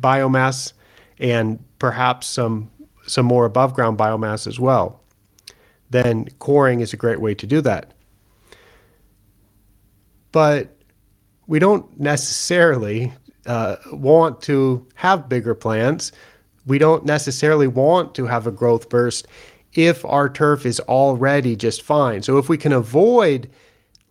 biomass 0.00 0.72
and 1.18 1.58
perhaps 1.78 2.26
some 2.26 2.70
some 3.06 3.26
more 3.26 3.44
above 3.44 3.74
ground 3.74 3.98
biomass 3.98 4.46
as 4.46 4.58
well. 4.58 5.00
Then 5.90 6.28
coring 6.38 6.80
is 6.80 6.92
a 6.92 6.96
great 6.96 7.20
way 7.20 7.34
to 7.34 7.46
do 7.46 7.60
that. 7.62 7.92
But 10.30 10.76
we 11.46 11.58
don't 11.58 12.00
necessarily 12.00 13.12
uh, 13.46 13.76
want 13.92 14.40
to 14.42 14.86
have 14.94 15.28
bigger 15.28 15.54
plants 15.54 16.12
we 16.66 16.78
don't 16.78 17.04
necessarily 17.04 17.66
want 17.66 18.14
to 18.14 18.26
have 18.26 18.46
a 18.46 18.52
growth 18.52 18.88
burst 18.88 19.26
if 19.74 20.04
our 20.04 20.28
turf 20.28 20.66
is 20.66 20.80
already 20.80 21.56
just 21.56 21.82
fine. 21.82 22.22
So 22.22 22.38
if 22.38 22.48
we 22.48 22.58
can 22.58 22.72
avoid 22.72 23.50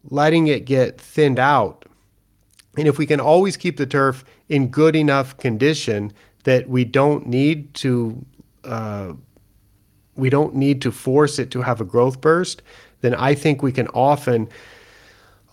letting 0.10 0.48
it 0.48 0.66
get 0.66 1.00
thinned 1.00 1.40
out, 1.40 1.86
and 2.78 2.88
if 2.88 2.98
we 2.98 3.06
can 3.06 3.20
always 3.20 3.58
keep 3.58 3.78
the 3.78 3.86
turf 3.86 4.24
in 4.50 4.70
good 4.70 4.96
enough 4.96 5.38
condition 5.38 6.12
that 6.44 6.68
we 6.68 6.84
don't 6.84 7.28
need 7.28 7.74
to 7.76 8.26
we 10.15 10.30
don't 10.30 10.56
need 10.56 10.82
to 10.82 10.91
force 10.91 11.39
it 11.39 11.51
to 11.51 11.62
have 11.62 11.82
a 11.82 11.86
growth 11.86 12.22
burst, 12.22 12.62
then 13.01 13.15
I 13.15 13.34
think 13.34 13.63
we 13.63 13.72
can 13.72 13.88
often 13.89 14.50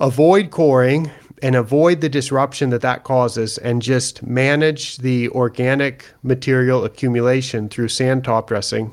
avoid 0.00 0.50
coring 0.50 1.10
and 1.42 1.54
avoid 1.54 2.00
the 2.00 2.08
disruption 2.08 2.70
that 2.70 2.80
that 2.82 3.04
causes 3.04 3.58
and 3.58 3.80
just 3.80 4.22
manage 4.22 4.98
the 4.98 5.28
organic 5.30 6.04
material 6.22 6.84
accumulation 6.84 7.68
through 7.68 7.88
sand 7.88 8.24
top 8.24 8.48
dressing 8.48 8.92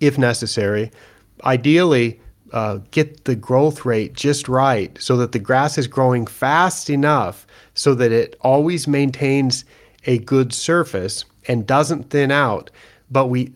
if 0.00 0.18
necessary. 0.18 0.90
Ideally, 1.44 2.20
uh, 2.52 2.78
get 2.90 3.24
the 3.24 3.34
growth 3.34 3.84
rate 3.84 4.12
just 4.12 4.48
right 4.48 4.96
so 5.00 5.16
that 5.16 5.32
the 5.32 5.38
grass 5.38 5.78
is 5.78 5.86
growing 5.86 6.26
fast 6.26 6.90
enough 6.90 7.46
so 7.74 7.94
that 7.94 8.12
it 8.12 8.36
always 8.42 8.86
maintains 8.86 9.64
a 10.06 10.18
good 10.18 10.52
surface 10.52 11.24
and 11.46 11.66
doesn't 11.66 12.10
thin 12.10 12.30
out. 12.30 12.70
But 13.10 13.26
we 13.26 13.52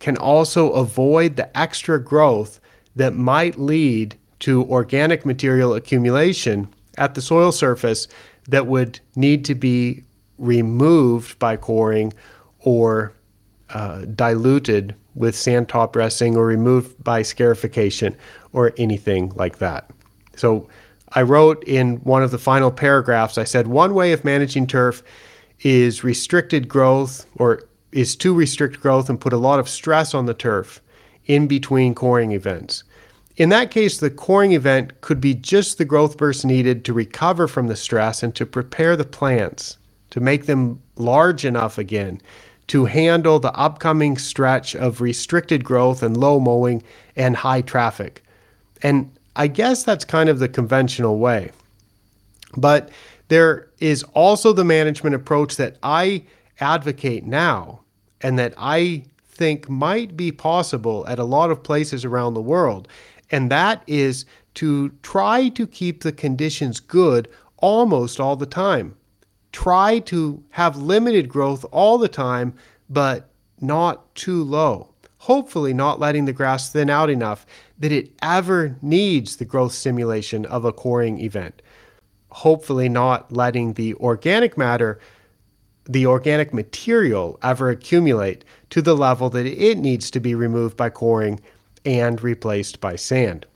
can 0.00 0.16
also 0.16 0.70
avoid 0.72 1.36
the 1.36 1.56
extra 1.56 2.02
growth 2.02 2.60
that 2.96 3.14
might 3.14 3.58
lead 3.58 4.14
to 4.40 4.64
organic 4.64 5.24
material 5.24 5.74
accumulation 5.74 6.68
at 6.98 7.14
the 7.14 7.22
soil 7.22 7.52
surface 7.52 8.08
that 8.48 8.66
would 8.66 9.00
need 9.16 9.44
to 9.46 9.54
be 9.54 10.04
removed 10.38 11.38
by 11.38 11.56
coring 11.56 12.12
or 12.60 13.12
uh, 13.70 14.00
diluted 14.14 14.94
with 15.14 15.36
sand 15.36 15.68
top 15.68 15.92
dressing 15.92 16.36
or 16.36 16.46
removed 16.46 17.02
by 17.02 17.22
scarification 17.22 18.14
or 18.52 18.72
anything 18.76 19.32
like 19.36 19.58
that. 19.58 19.90
So 20.36 20.68
I 21.12 21.22
wrote 21.22 21.62
in 21.64 21.96
one 21.98 22.22
of 22.22 22.30
the 22.30 22.38
final 22.38 22.70
paragraphs, 22.70 23.38
I 23.38 23.44
said, 23.44 23.68
one 23.68 23.94
way 23.94 24.12
of 24.12 24.24
managing 24.24 24.66
turf 24.66 25.02
is 25.60 26.04
restricted 26.04 26.68
growth 26.68 27.26
or 27.36 27.62
is 27.92 28.16
to 28.16 28.34
restrict 28.34 28.80
growth 28.80 29.08
and 29.08 29.20
put 29.20 29.32
a 29.32 29.38
lot 29.38 29.60
of 29.60 29.68
stress 29.68 30.14
on 30.14 30.26
the 30.26 30.34
turf 30.34 30.80
in 31.26 31.46
between 31.46 31.94
coring 31.94 32.32
events. 32.32 32.82
In 33.36 33.48
that 33.48 33.70
case, 33.70 33.98
the 33.98 34.10
coring 34.10 34.52
event 34.52 35.00
could 35.00 35.20
be 35.20 35.34
just 35.34 35.78
the 35.78 35.84
growth 35.84 36.16
burst 36.16 36.44
needed 36.44 36.84
to 36.84 36.92
recover 36.92 37.48
from 37.48 37.66
the 37.66 37.76
stress 37.76 38.22
and 38.22 38.34
to 38.36 38.46
prepare 38.46 38.96
the 38.96 39.04
plants 39.04 39.78
to 40.10 40.20
make 40.20 40.46
them 40.46 40.80
large 40.96 41.44
enough 41.44 41.78
again 41.78 42.20
to 42.68 42.84
handle 42.84 43.38
the 43.38 43.52
upcoming 43.52 44.16
stretch 44.16 44.74
of 44.74 45.00
restricted 45.00 45.64
growth 45.64 46.02
and 46.02 46.16
low 46.16 46.40
mowing 46.40 46.82
and 47.16 47.36
high 47.36 47.60
traffic. 47.60 48.22
And 48.82 49.10
I 49.36 49.48
guess 49.48 49.84
that's 49.84 50.04
kind 50.04 50.28
of 50.28 50.38
the 50.38 50.48
conventional 50.48 51.18
way. 51.18 51.50
But 52.56 52.90
there 53.28 53.68
is 53.84 54.02
also 54.14 54.50
the 54.50 54.64
management 54.64 55.14
approach 55.14 55.56
that 55.56 55.76
I 55.82 56.24
advocate 56.58 57.26
now 57.26 57.80
and 58.22 58.38
that 58.38 58.54
I 58.56 59.04
think 59.26 59.68
might 59.68 60.16
be 60.16 60.32
possible 60.32 61.04
at 61.06 61.18
a 61.18 61.24
lot 61.24 61.50
of 61.50 61.62
places 61.62 62.02
around 62.02 62.32
the 62.32 62.40
world. 62.40 62.88
And 63.30 63.50
that 63.50 63.82
is 63.86 64.24
to 64.54 64.88
try 65.02 65.50
to 65.50 65.66
keep 65.66 66.02
the 66.02 66.12
conditions 66.12 66.80
good 66.80 67.28
almost 67.58 68.18
all 68.18 68.36
the 68.36 68.46
time. 68.46 68.96
Try 69.52 69.98
to 69.98 70.42
have 70.52 70.78
limited 70.78 71.28
growth 71.28 71.66
all 71.70 71.98
the 71.98 72.08
time, 72.08 72.54
but 72.88 73.28
not 73.60 74.14
too 74.14 74.42
low. 74.42 74.94
Hopefully, 75.18 75.74
not 75.74 76.00
letting 76.00 76.24
the 76.24 76.32
grass 76.32 76.70
thin 76.70 76.88
out 76.88 77.10
enough 77.10 77.44
that 77.78 77.92
it 77.92 78.12
ever 78.22 78.78
needs 78.80 79.36
the 79.36 79.44
growth 79.44 79.72
stimulation 79.72 80.46
of 80.46 80.64
a 80.64 80.72
coring 80.72 81.20
event. 81.20 81.60
Hopefully, 82.34 82.88
not 82.88 83.32
letting 83.32 83.74
the 83.74 83.94
organic 83.94 84.58
matter 84.58 84.98
the 85.86 86.06
organic 86.06 86.54
material 86.54 87.38
ever 87.42 87.70
accumulate 87.70 88.44
to 88.70 88.80
the 88.80 88.96
level 88.96 89.30
that 89.30 89.46
it 89.46 89.78
needs 89.78 90.10
to 90.10 90.20
be 90.20 90.34
removed 90.34 90.76
by 90.76 90.90
coring 90.90 91.40
and 91.84 92.22
replaced 92.22 92.80
by 92.80 92.96
sand. 92.96 93.46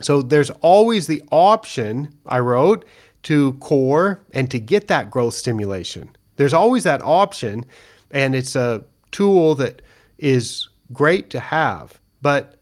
So 0.00 0.22
there's 0.22 0.50
always 0.60 1.06
the 1.06 1.22
option, 1.32 2.14
I 2.26 2.38
wrote, 2.38 2.84
to 3.24 3.54
core 3.54 4.22
and 4.32 4.50
to 4.50 4.58
get 4.60 4.86
that 4.88 5.10
growth 5.10 5.34
stimulation. 5.34 6.14
There's 6.36 6.54
always 6.54 6.84
that 6.84 7.02
option, 7.02 7.64
and 8.10 8.34
it's 8.34 8.54
a 8.54 8.84
tool 9.10 9.54
that 9.56 9.82
is 10.18 10.68
great 10.92 11.30
to 11.30 11.40
have. 11.40 11.98
But 12.22 12.60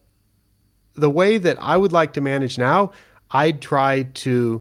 the 0.95 1.11
way 1.11 1.39
that 1.39 1.59
I 1.61 1.77
would 1.77 1.93
like 1.93 2.15
to 2.15 2.21
manage 2.21 2.57
now, 2.57 2.93
I'd 3.31 3.61
try 3.61 4.05
to 4.05 4.61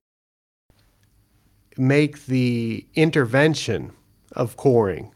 make 1.77 2.25
the 2.25 2.85
intervention 2.95 3.91
of 4.33 4.57
coring, 4.57 5.11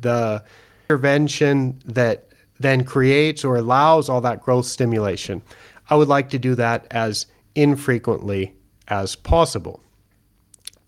the 0.00 0.42
intervention 0.88 1.80
that 1.84 2.28
then 2.60 2.84
creates 2.84 3.44
or 3.44 3.56
allows 3.56 4.08
all 4.08 4.20
that 4.20 4.42
growth 4.42 4.66
stimulation. 4.66 5.42
I 5.90 5.94
would 5.94 6.08
like 6.08 6.30
to 6.30 6.38
do 6.38 6.54
that 6.56 6.86
as 6.90 7.26
infrequently 7.54 8.54
as 8.88 9.16
possible. 9.16 9.80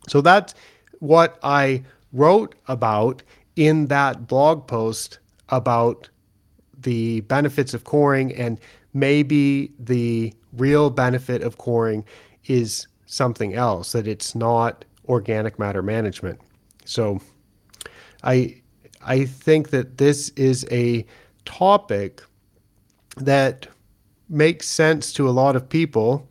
So 0.09 0.21
that's 0.21 0.55
what 0.99 1.39
I 1.43 1.85
wrote 2.13 2.55
about 2.67 3.23
in 3.57 3.87
that 3.87 4.27
blog 4.27 4.67
post 4.67 5.19
about 5.49 6.09
the 6.79 7.21
benefits 7.23 7.75
of 7.75 7.85
coring 7.85 8.35
and 8.35 8.59
maybe 8.95 9.73
the 9.79 10.33
real 10.53 10.91
benefit 10.91 11.43
of 11.43 11.59
coring 11.59 12.05
is 12.47 12.87
something 13.11 13.55
else 13.55 13.91
that 13.91 14.07
it's 14.07 14.37
not 14.37 14.85
organic 15.09 15.59
matter 15.59 15.83
management. 15.83 16.41
So 16.85 17.21
I 18.23 18.63
I 19.03 19.25
think 19.25 19.71
that 19.71 19.99
this 19.99 20.29
is 20.31 20.65
a 20.71 21.05
topic 21.45 22.23
that 23.17 23.67
makes 24.29 24.69
sense 24.69 25.13
to 25.15 25.29
a 25.29 25.31
lot 25.31 25.57
of 25.57 25.69
people. 25.69 26.29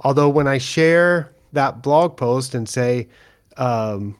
Although 0.00 0.28
when 0.28 0.46
I 0.46 0.58
share 0.58 1.32
that 1.54 1.82
blog 1.82 2.16
post 2.16 2.54
and 2.54 2.68
say, 2.68 3.08
um, 3.56 4.16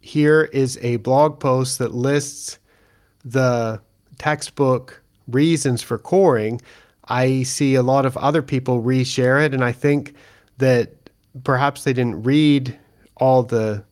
here 0.00 0.44
is 0.52 0.78
a 0.80 0.96
blog 0.96 1.40
post 1.40 1.78
that 1.78 1.92
lists 1.92 2.58
the 3.24 3.80
textbook 4.18 5.02
reasons 5.26 5.82
for 5.82 5.98
coring, 5.98 6.60
I 7.08 7.42
see 7.42 7.74
a 7.74 7.82
lot 7.82 8.06
of 8.06 8.16
other 8.16 8.42
people 8.42 8.80
reshare 8.80 9.44
it, 9.44 9.54
and 9.54 9.64
I 9.64 9.72
think 9.72 10.14
that 10.58 11.01
perhaps 11.44 11.84
they 11.84 11.92
didn't 11.92 12.22
read 12.22 12.78
all 13.16 13.42
the 13.42 13.84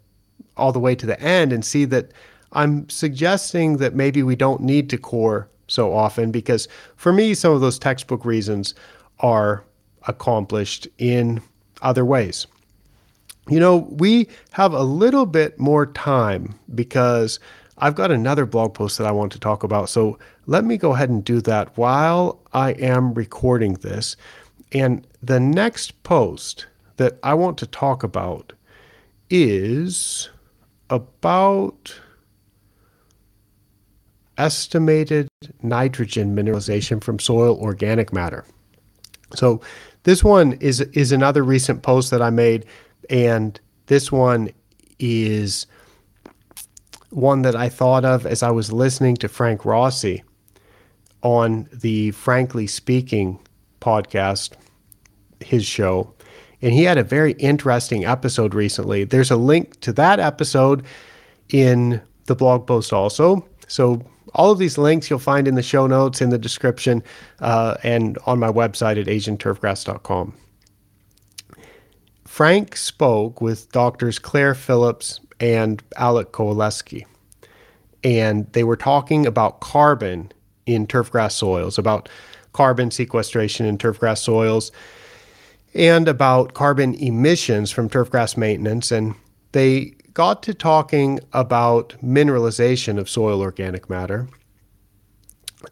all 0.56 0.72
the 0.72 0.80
way 0.80 0.94
to 0.94 1.06
the 1.06 1.20
end 1.20 1.52
and 1.52 1.64
see 1.64 1.84
that 1.86 2.12
I'm 2.52 2.88
suggesting 2.88 3.78
that 3.78 3.94
maybe 3.94 4.22
we 4.22 4.36
don't 4.36 4.60
need 4.60 4.90
to 4.90 4.98
core 4.98 5.48
so 5.68 5.94
often 5.94 6.30
because 6.30 6.68
for 6.96 7.12
me, 7.12 7.34
some 7.34 7.52
of 7.52 7.60
those 7.60 7.78
textbook 7.78 8.24
reasons 8.24 8.74
are 9.20 9.64
accomplished 10.06 10.88
in 10.98 11.40
other 11.82 12.04
ways. 12.04 12.46
You 13.48 13.60
know, 13.60 13.78
we 13.90 14.28
have 14.52 14.72
a 14.72 14.82
little 14.82 15.26
bit 15.26 15.58
more 15.58 15.86
time 15.86 16.54
because 16.74 17.40
I've 17.78 17.94
got 17.94 18.10
another 18.10 18.46
blog 18.46 18.74
post 18.74 18.98
that 18.98 19.06
I 19.06 19.12
want 19.12 19.32
to 19.32 19.40
talk 19.40 19.62
about. 19.62 19.88
So 19.88 20.18
let 20.46 20.64
me 20.64 20.76
go 20.76 20.94
ahead 20.94 21.08
and 21.08 21.24
do 21.24 21.40
that 21.42 21.76
while 21.76 22.40
I 22.52 22.72
am 22.72 23.14
recording 23.14 23.74
this. 23.74 24.16
And 24.72 25.06
the 25.22 25.40
next 25.40 26.02
post 26.02 26.66
that 27.00 27.18
I 27.22 27.32
want 27.32 27.56
to 27.56 27.66
talk 27.66 28.02
about 28.02 28.52
is 29.30 30.28
about 30.90 31.98
estimated 34.36 35.26
nitrogen 35.62 36.36
mineralization 36.36 37.02
from 37.02 37.18
soil 37.18 37.58
organic 37.58 38.12
matter. 38.12 38.44
So 39.34 39.62
this 40.02 40.22
one 40.22 40.52
is 40.60 40.82
is 40.92 41.10
another 41.10 41.42
recent 41.42 41.82
post 41.82 42.10
that 42.10 42.20
I 42.20 42.28
made, 42.28 42.66
and 43.08 43.58
this 43.86 44.12
one 44.12 44.50
is 44.98 45.66
one 47.08 47.40
that 47.40 47.56
I 47.56 47.70
thought 47.70 48.04
of 48.04 48.26
as 48.26 48.42
I 48.42 48.50
was 48.50 48.74
listening 48.74 49.16
to 49.16 49.28
Frank 49.28 49.64
Rossi 49.64 50.22
on 51.22 51.66
the 51.72 52.10
Frankly 52.10 52.66
Speaking 52.66 53.38
podcast, 53.80 54.52
his 55.40 55.64
show. 55.64 56.12
And 56.62 56.72
he 56.72 56.84
had 56.84 56.98
a 56.98 57.04
very 57.04 57.32
interesting 57.32 58.04
episode 58.04 58.54
recently. 58.54 59.04
There's 59.04 59.30
a 59.30 59.36
link 59.36 59.80
to 59.80 59.92
that 59.94 60.20
episode 60.20 60.84
in 61.48 62.00
the 62.26 62.34
blog 62.34 62.66
post 62.66 62.92
also. 62.92 63.46
So 63.66 64.04
all 64.34 64.50
of 64.50 64.58
these 64.58 64.78
links 64.78 65.10
you'll 65.10 65.18
find 65.18 65.48
in 65.48 65.54
the 65.54 65.62
show 65.62 65.86
notes, 65.86 66.20
in 66.20 66.30
the 66.30 66.38
description, 66.38 67.02
uh, 67.40 67.76
and 67.82 68.18
on 68.26 68.38
my 68.38 68.50
website 68.50 69.00
at 69.00 69.06
asianturfgrass.com. 69.06 70.34
Frank 72.26 72.76
spoke 72.76 73.40
with 73.40 73.70
doctors 73.72 74.18
Claire 74.18 74.54
Phillips 74.54 75.20
and 75.40 75.82
Alec 75.96 76.32
Kowalewski, 76.32 77.04
and 78.04 78.50
they 78.52 78.62
were 78.62 78.76
talking 78.76 79.26
about 79.26 79.60
carbon 79.60 80.30
in 80.66 80.86
turfgrass 80.86 81.32
soils, 81.32 81.76
about 81.76 82.08
carbon 82.52 82.90
sequestration 82.90 83.66
in 83.66 83.78
turfgrass 83.78 84.18
soils, 84.18 84.70
and 85.74 86.08
about 86.08 86.54
carbon 86.54 86.94
emissions 86.94 87.70
from 87.70 87.88
turfgrass 87.88 88.36
maintenance. 88.36 88.90
And 88.90 89.14
they 89.52 89.94
got 90.14 90.42
to 90.44 90.54
talking 90.54 91.20
about 91.32 91.94
mineralization 92.02 92.98
of 92.98 93.08
soil 93.08 93.40
organic 93.40 93.88
matter. 93.88 94.28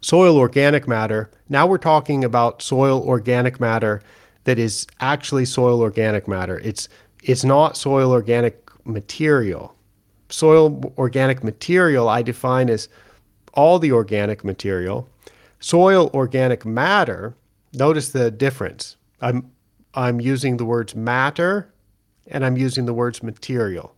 Soil 0.00 0.36
organic 0.36 0.86
matter, 0.86 1.30
now 1.48 1.66
we're 1.66 1.78
talking 1.78 2.22
about 2.22 2.62
soil 2.62 3.02
organic 3.06 3.58
matter 3.58 4.02
that 4.44 4.58
is 4.58 4.86
actually 5.00 5.44
soil 5.44 5.80
organic 5.80 6.28
matter. 6.28 6.58
It's 6.58 6.88
it's 7.22 7.44
not 7.44 7.76
soil 7.76 8.12
organic 8.12 8.70
material. 8.84 9.74
Soil 10.28 10.92
organic 10.98 11.42
material 11.42 12.08
I 12.08 12.22
define 12.22 12.68
as 12.70 12.88
all 13.54 13.78
the 13.78 13.92
organic 13.92 14.44
material. 14.44 15.08
Soil 15.58 16.10
organic 16.14 16.64
matter, 16.64 17.34
notice 17.72 18.10
the 18.10 18.30
difference. 18.30 18.96
I'm 19.20 19.50
I'm 19.98 20.20
using 20.20 20.58
the 20.58 20.64
words 20.64 20.94
matter 20.94 21.74
and 22.28 22.44
I'm 22.44 22.56
using 22.56 22.86
the 22.86 22.94
words 22.94 23.20
material. 23.20 23.96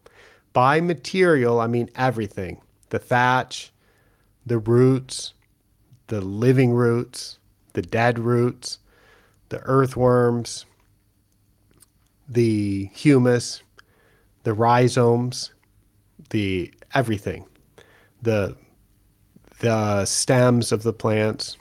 By 0.54 0.80
material, 0.80 1.60
I 1.60 1.66
mean 1.66 1.90
everything 1.94 2.62
the 2.88 2.98
thatch, 2.98 3.70
the 4.46 4.58
roots, 4.58 5.34
the 6.06 6.22
living 6.22 6.72
roots, 6.72 7.38
the 7.74 7.82
dead 7.82 8.18
roots, 8.18 8.78
the 9.50 9.60
earthworms, 9.60 10.64
the 12.28 12.86
humus, 12.94 13.62
the 14.44 14.54
rhizomes, 14.54 15.52
the 16.30 16.72
everything, 16.94 17.44
the 18.22 18.56
the 19.58 20.06
stems 20.06 20.72
of 20.72 20.82
the 20.82 20.94
plants, 20.94 21.58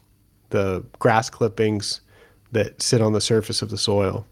the 0.49 0.85
grass 0.97 1.29
clippings 1.29 1.99
that 2.51 2.81
sit 2.81 3.01
on 3.01 3.13
the 3.13 3.21
surface 3.21 3.61
of 3.61 3.69
the 3.69 3.77
soil. 3.77 4.25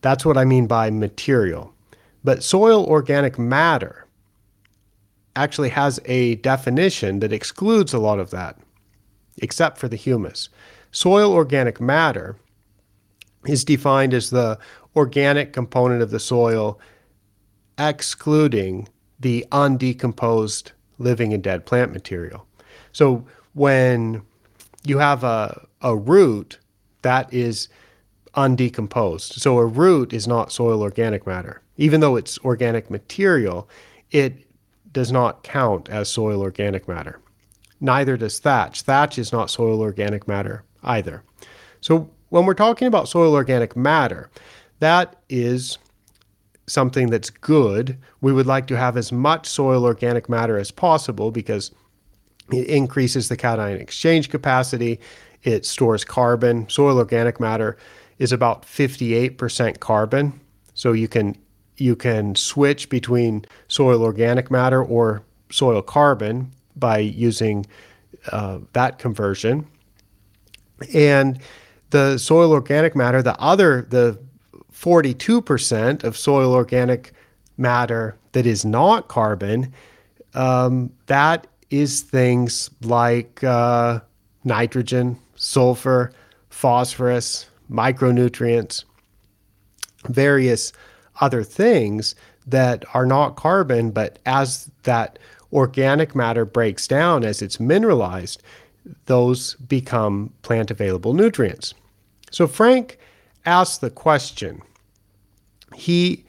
That's 0.00 0.24
what 0.24 0.36
I 0.36 0.44
mean 0.44 0.66
by 0.66 0.90
material. 0.90 1.72
But 2.24 2.42
soil 2.42 2.84
organic 2.86 3.38
matter 3.38 4.06
actually 5.34 5.68
has 5.68 6.00
a 6.06 6.36
definition 6.36 7.20
that 7.20 7.32
excludes 7.32 7.92
a 7.92 7.98
lot 7.98 8.18
of 8.18 8.30
that. 8.30 8.58
except 9.38 9.78
for 9.78 9.88
the 9.88 9.96
humus. 9.96 10.48
Soil 10.92 11.32
organic 11.32 11.80
matter 11.80 12.36
is 13.46 13.64
defined 13.64 14.14
as 14.14 14.30
the 14.30 14.58
organic 14.94 15.52
component 15.52 16.02
of 16.02 16.10
the 16.10 16.20
soil, 16.20 16.80
excluding 17.78 18.88
the 19.20 19.44
undecomposed 19.52 20.72
living 20.98 21.32
and 21.32 21.42
dead 21.42 21.66
plant 21.66 21.92
material. 21.92 22.46
So 22.92 23.26
when 23.52 24.22
you 24.84 24.98
have 24.98 25.24
a, 25.24 25.66
a 25.82 25.94
root 25.96 26.58
that 27.06 27.32
is 27.32 27.68
undecomposed, 28.34 29.34
so 29.34 29.58
a 29.58 29.64
root 29.64 30.12
is 30.12 30.26
not 30.26 30.50
soil 30.50 30.82
organic 30.82 31.24
matter. 31.24 31.62
Even 31.76 32.00
though 32.00 32.16
it's 32.16 32.36
organic 32.40 32.90
material, 32.90 33.68
it 34.10 34.34
does 34.90 35.12
not 35.12 35.44
count 35.44 35.88
as 35.88 36.08
soil 36.08 36.40
organic 36.40 36.88
matter. 36.88 37.20
Neither 37.80 38.16
does 38.16 38.40
thatch. 38.40 38.82
Thatch 38.82 39.18
is 39.18 39.30
not 39.30 39.50
soil 39.50 39.80
organic 39.80 40.26
matter 40.26 40.64
either. 40.82 41.22
So 41.80 42.10
when 42.30 42.44
we're 42.44 42.54
talking 42.54 42.88
about 42.88 43.08
soil 43.08 43.34
organic 43.34 43.76
matter, 43.76 44.28
that 44.80 45.14
is 45.28 45.78
something 46.66 47.08
that's 47.08 47.30
good. 47.30 47.96
We 48.20 48.32
would 48.32 48.46
like 48.46 48.66
to 48.66 48.76
have 48.76 48.96
as 48.96 49.12
much 49.12 49.46
soil 49.46 49.84
organic 49.84 50.28
matter 50.28 50.58
as 50.58 50.72
possible 50.72 51.30
because 51.30 51.70
it 52.50 52.66
increases 52.66 53.28
the 53.28 53.36
cation 53.36 53.80
exchange 53.80 54.28
capacity, 54.28 54.98
it 55.46 55.64
stores 55.64 56.04
carbon. 56.04 56.68
Soil 56.68 56.98
organic 56.98 57.40
matter 57.40 57.78
is 58.18 58.32
about 58.32 58.62
58% 58.62 59.80
carbon. 59.80 60.40
So 60.74 60.92
you 60.92 61.08
can 61.08 61.36
you 61.78 61.94
can 61.94 62.34
switch 62.34 62.88
between 62.88 63.44
soil 63.68 64.02
organic 64.02 64.50
matter 64.50 64.82
or 64.82 65.22
soil 65.50 65.82
carbon 65.82 66.50
by 66.74 66.98
using 66.98 67.66
uh, 68.32 68.58
that 68.72 68.98
conversion. 68.98 69.66
And 70.94 71.38
the 71.90 72.18
soil 72.18 72.52
organic 72.52 72.96
matter, 72.96 73.22
the 73.22 73.38
other, 73.38 73.82
the 73.90 74.18
42% 74.72 76.02
of 76.02 76.16
soil 76.16 76.52
organic 76.52 77.12
matter 77.58 78.16
that 78.32 78.46
is 78.46 78.64
not 78.64 79.08
carbon, 79.08 79.72
um, 80.34 80.90
that 81.06 81.46
is 81.70 82.02
things 82.02 82.70
like 82.82 83.42
uh, 83.44 84.00
nitrogen, 84.44 85.18
sulfur, 85.36 86.12
phosphorus, 86.50 87.46
micronutrients, 87.70 88.84
various 90.08 90.72
other 91.20 91.42
things 91.42 92.14
that 92.46 92.84
are 92.94 93.06
not 93.06 93.36
carbon, 93.36 93.90
but 93.90 94.18
as 94.26 94.70
that 94.84 95.18
organic 95.52 96.14
matter 96.14 96.44
breaks 96.44 96.86
down, 96.86 97.24
as 97.24 97.42
it's 97.42 97.58
mineralized, 97.58 98.42
those 99.06 99.54
become 99.54 100.32
plant 100.42 100.70
available 100.70 101.12
nutrients. 101.12 101.74
So 102.30 102.46
Frank 102.46 102.98
asked 103.44 103.80
the 103.80 103.90
question. 103.90 104.62
He 105.74 106.24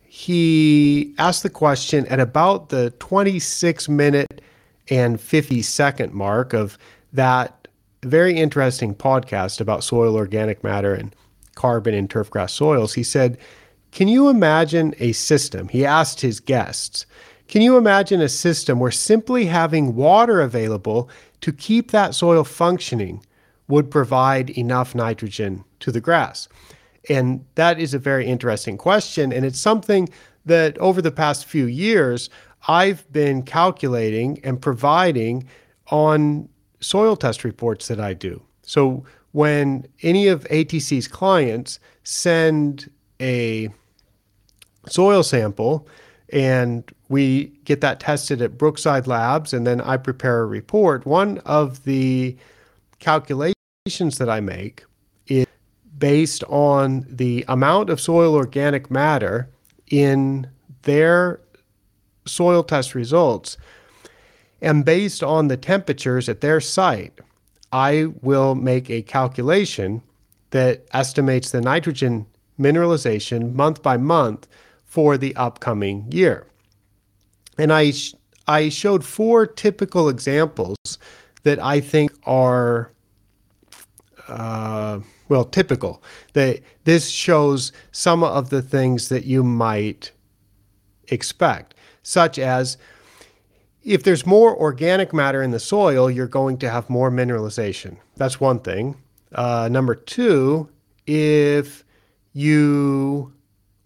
he 0.00 1.14
asked 1.18 1.42
the 1.42 1.50
question 1.50 2.06
at 2.08 2.20
about 2.20 2.68
the 2.68 2.90
26 2.98 3.88
minute 3.88 4.42
and 4.90 5.18
50 5.18 5.62
second 5.62 6.12
mark 6.12 6.52
of 6.52 6.76
that 7.14 7.61
very 8.02 8.36
interesting 8.36 8.94
podcast 8.94 9.60
about 9.60 9.84
soil 9.84 10.16
organic 10.16 10.64
matter 10.64 10.94
and 10.94 11.14
carbon 11.54 11.94
in 11.94 12.08
turfgrass 12.08 12.50
soils. 12.50 12.94
He 12.94 13.02
said, 13.02 13.38
Can 13.92 14.08
you 14.08 14.28
imagine 14.28 14.94
a 14.98 15.12
system? 15.12 15.68
He 15.68 15.84
asked 15.86 16.20
his 16.20 16.40
guests, 16.40 17.06
Can 17.48 17.62
you 17.62 17.76
imagine 17.76 18.20
a 18.20 18.28
system 18.28 18.80
where 18.80 18.90
simply 18.90 19.46
having 19.46 19.94
water 19.94 20.40
available 20.40 21.08
to 21.42 21.52
keep 21.52 21.90
that 21.90 22.14
soil 22.14 22.44
functioning 22.44 23.24
would 23.68 23.90
provide 23.90 24.50
enough 24.50 24.94
nitrogen 24.94 25.64
to 25.80 25.92
the 25.92 26.00
grass? 26.00 26.48
And 27.08 27.44
that 27.54 27.78
is 27.78 27.94
a 27.94 27.98
very 27.98 28.26
interesting 28.26 28.76
question. 28.76 29.32
And 29.32 29.44
it's 29.44 29.58
something 29.58 30.08
that 30.44 30.78
over 30.78 31.02
the 31.02 31.10
past 31.10 31.46
few 31.46 31.66
years, 31.66 32.30
I've 32.68 33.10
been 33.12 33.42
calculating 33.42 34.40
and 34.44 34.60
providing 34.60 35.48
on 35.88 36.48
soil 36.82 37.16
test 37.16 37.44
reports 37.44 37.88
that 37.88 38.00
I 38.00 38.12
do. 38.12 38.42
So 38.62 39.04
when 39.32 39.86
any 40.02 40.28
of 40.28 40.44
ATC's 40.44 41.08
clients 41.08 41.80
send 42.04 42.90
a 43.20 43.70
soil 44.88 45.22
sample 45.22 45.88
and 46.30 46.90
we 47.08 47.46
get 47.64 47.80
that 47.82 48.00
tested 48.00 48.42
at 48.42 48.58
Brookside 48.58 49.06
Labs 49.06 49.52
and 49.52 49.66
then 49.66 49.80
I 49.80 49.96
prepare 49.96 50.42
a 50.42 50.46
report, 50.46 51.06
one 51.06 51.38
of 51.38 51.84
the 51.84 52.36
calculations 52.98 54.18
that 54.18 54.28
I 54.28 54.40
make 54.40 54.84
is 55.26 55.46
based 55.98 56.42
on 56.44 57.06
the 57.08 57.44
amount 57.48 57.90
of 57.90 58.00
soil 58.00 58.34
organic 58.34 58.90
matter 58.90 59.48
in 59.88 60.48
their 60.82 61.40
soil 62.26 62.62
test 62.62 62.94
results. 62.94 63.56
And 64.62 64.84
based 64.84 65.24
on 65.24 65.48
the 65.48 65.56
temperatures 65.56 66.28
at 66.28 66.40
their 66.40 66.60
site, 66.60 67.20
I 67.72 68.06
will 68.22 68.54
make 68.54 68.88
a 68.88 69.02
calculation 69.02 70.02
that 70.50 70.86
estimates 70.92 71.50
the 71.50 71.60
nitrogen 71.60 72.26
mineralization 72.60 73.54
month 73.54 73.82
by 73.82 73.96
month 73.96 74.46
for 74.84 75.18
the 75.18 75.34
upcoming 75.34 76.06
year. 76.12 76.46
And 77.58 77.72
I, 77.72 77.90
sh- 77.90 78.14
I 78.46 78.68
showed 78.68 79.04
four 79.04 79.46
typical 79.46 80.08
examples 80.08 80.76
that 81.42 81.58
I 81.58 81.80
think 81.80 82.12
are, 82.24 82.92
uh, 84.28 85.00
well, 85.28 85.44
typical. 85.44 86.02
That 86.34 86.60
this 86.84 87.08
shows 87.08 87.72
some 87.90 88.22
of 88.22 88.50
the 88.50 88.62
things 88.62 89.08
that 89.08 89.24
you 89.24 89.42
might 89.42 90.12
expect 91.08 91.74
such 92.02 92.38
as 92.38 92.76
if 93.84 94.02
there's 94.02 94.24
more 94.24 94.56
organic 94.56 95.12
matter 95.12 95.42
in 95.42 95.50
the 95.50 95.60
soil, 95.60 96.10
you're 96.10 96.28
going 96.28 96.58
to 96.58 96.70
have 96.70 96.88
more 96.88 97.10
mineralization. 97.10 97.96
That's 98.16 98.40
one 98.40 98.60
thing. 98.60 98.96
Uh, 99.32 99.68
number 99.70 99.94
two, 99.94 100.68
if 101.06 101.84
you 102.32 103.32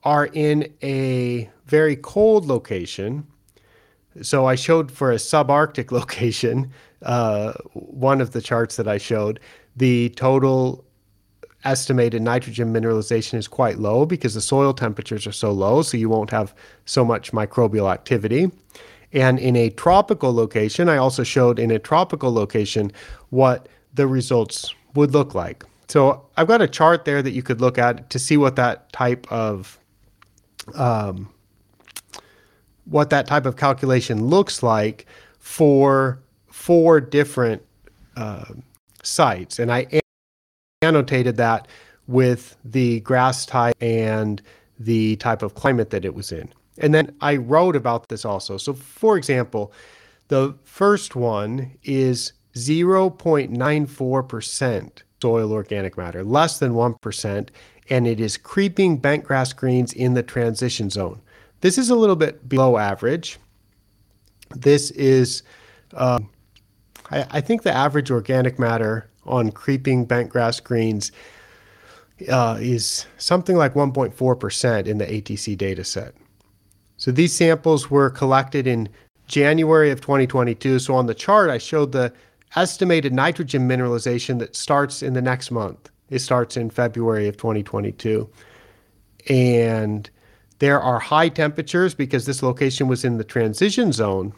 are 0.02 0.26
in 0.26 0.72
a 0.82 1.50
very 1.66 1.96
cold 1.96 2.46
location, 2.46 3.26
so 4.22 4.46
I 4.46 4.54
showed 4.54 4.90
for 4.90 5.12
a 5.12 5.16
subarctic 5.16 5.90
location, 6.00 6.72
uh, 7.02 7.52
one 7.72 8.20
of 8.20 8.32
the 8.32 8.40
charts 8.40 8.76
that 8.76 8.88
I 8.88 8.98
showed, 8.98 9.40
the 9.76 10.10
total 10.10 10.84
estimated 11.64 12.22
nitrogen 12.22 12.72
mineralization 12.72 13.34
is 13.34 13.48
quite 13.48 13.78
low 13.78 14.06
because 14.06 14.34
the 14.34 14.40
soil 14.40 14.72
temperatures 14.72 15.26
are 15.26 15.32
so 15.32 15.52
low, 15.52 15.82
so 15.82 15.96
you 15.96 16.08
won't 16.08 16.30
have 16.30 16.54
so 16.84 17.04
much 17.04 17.32
microbial 17.32 17.92
activity. 17.92 18.50
And 19.16 19.38
in 19.38 19.56
a 19.56 19.70
tropical 19.70 20.34
location, 20.34 20.90
I 20.90 20.98
also 20.98 21.24
showed 21.24 21.58
in 21.58 21.70
a 21.70 21.78
tropical 21.78 22.30
location 22.30 22.92
what 23.30 23.66
the 23.94 24.06
results 24.06 24.74
would 24.94 25.12
look 25.12 25.34
like. 25.34 25.64
So 25.88 26.26
I've 26.36 26.46
got 26.46 26.60
a 26.60 26.68
chart 26.68 27.06
there 27.06 27.22
that 27.22 27.30
you 27.30 27.42
could 27.42 27.62
look 27.62 27.78
at 27.78 28.10
to 28.10 28.18
see 28.18 28.36
what 28.36 28.56
that 28.56 28.92
type 28.92 29.26
of 29.32 29.78
um, 30.74 31.30
what 32.84 33.08
that 33.08 33.26
type 33.26 33.46
of 33.46 33.56
calculation 33.56 34.26
looks 34.26 34.62
like 34.62 35.06
for 35.38 36.20
four 36.48 37.00
different 37.00 37.62
uh, 38.16 38.44
sites. 39.02 39.58
And 39.58 39.72
I 39.72 39.86
annotated 40.82 41.38
that 41.38 41.68
with 42.06 42.54
the 42.66 43.00
grass 43.00 43.46
type 43.46 43.74
and 43.80 44.42
the 44.78 45.16
type 45.16 45.42
of 45.42 45.54
climate 45.54 45.88
that 45.88 46.04
it 46.04 46.14
was 46.14 46.32
in. 46.32 46.52
And 46.78 46.94
then 46.94 47.14
I 47.20 47.36
wrote 47.36 47.76
about 47.76 48.08
this 48.08 48.24
also. 48.24 48.56
So, 48.56 48.72
for 48.74 49.16
example, 49.16 49.72
the 50.28 50.56
first 50.64 51.16
one 51.16 51.72
is 51.82 52.32
0.94% 52.54 55.02
soil 55.22 55.52
organic 55.52 55.96
matter, 55.96 56.24
less 56.24 56.58
than 56.58 56.72
1%, 56.72 57.48
and 57.88 58.06
it 58.06 58.20
is 58.20 58.36
creeping 58.36 59.00
bentgrass 59.00 59.56
greens 59.56 59.92
in 59.92 60.14
the 60.14 60.22
transition 60.22 60.90
zone. 60.90 61.20
This 61.60 61.78
is 61.78 61.90
a 61.90 61.94
little 61.94 62.16
bit 62.16 62.48
below 62.48 62.76
average. 62.76 63.38
This 64.50 64.90
is, 64.92 65.42
uh, 65.94 66.20
I, 67.10 67.26
I 67.30 67.40
think 67.40 67.62
the 67.62 67.72
average 67.72 68.10
organic 68.10 68.58
matter 68.58 69.08
on 69.24 69.50
creeping 69.50 70.06
bentgrass 70.06 70.62
greens 70.62 71.12
uh, 72.30 72.58
is 72.60 73.06
something 73.18 73.56
like 73.56 73.74
1.4% 73.74 74.86
in 74.86 74.98
the 74.98 75.06
ATC 75.06 75.56
data 75.56 75.84
set. 75.84 76.14
So 76.96 77.10
these 77.10 77.34
samples 77.34 77.90
were 77.90 78.10
collected 78.10 78.66
in 78.66 78.88
January 79.26 79.90
of 79.90 80.00
2022. 80.00 80.78
So 80.78 80.94
on 80.94 81.06
the 81.06 81.14
chart, 81.14 81.50
I 81.50 81.58
showed 81.58 81.92
the 81.92 82.12
estimated 82.54 83.12
nitrogen 83.12 83.68
mineralization 83.68 84.38
that 84.38 84.56
starts 84.56 85.02
in 85.02 85.12
the 85.12 85.22
next 85.22 85.50
month. 85.50 85.90
It 86.08 86.20
starts 86.20 86.56
in 86.56 86.70
February 86.70 87.28
of 87.28 87.36
2022. 87.36 88.28
And 89.28 90.08
there 90.58 90.80
are 90.80 90.98
high 90.98 91.28
temperatures 91.28 91.94
because 91.94 92.24
this 92.24 92.42
location 92.42 92.88
was 92.88 93.04
in 93.04 93.18
the 93.18 93.24
transition 93.24 93.92
zone. 93.92 94.32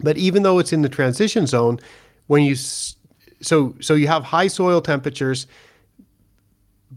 But 0.00 0.16
even 0.16 0.42
though 0.42 0.58
it's 0.58 0.72
in 0.72 0.82
the 0.82 0.88
transition 0.88 1.46
zone, 1.46 1.78
when 2.26 2.42
you 2.42 2.56
so 2.56 3.76
so 3.80 3.94
you 3.94 4.08
have 4.08 4.24
high 4.24 4.48
soil 4.48 4.80
temperatures, 4.80 5.46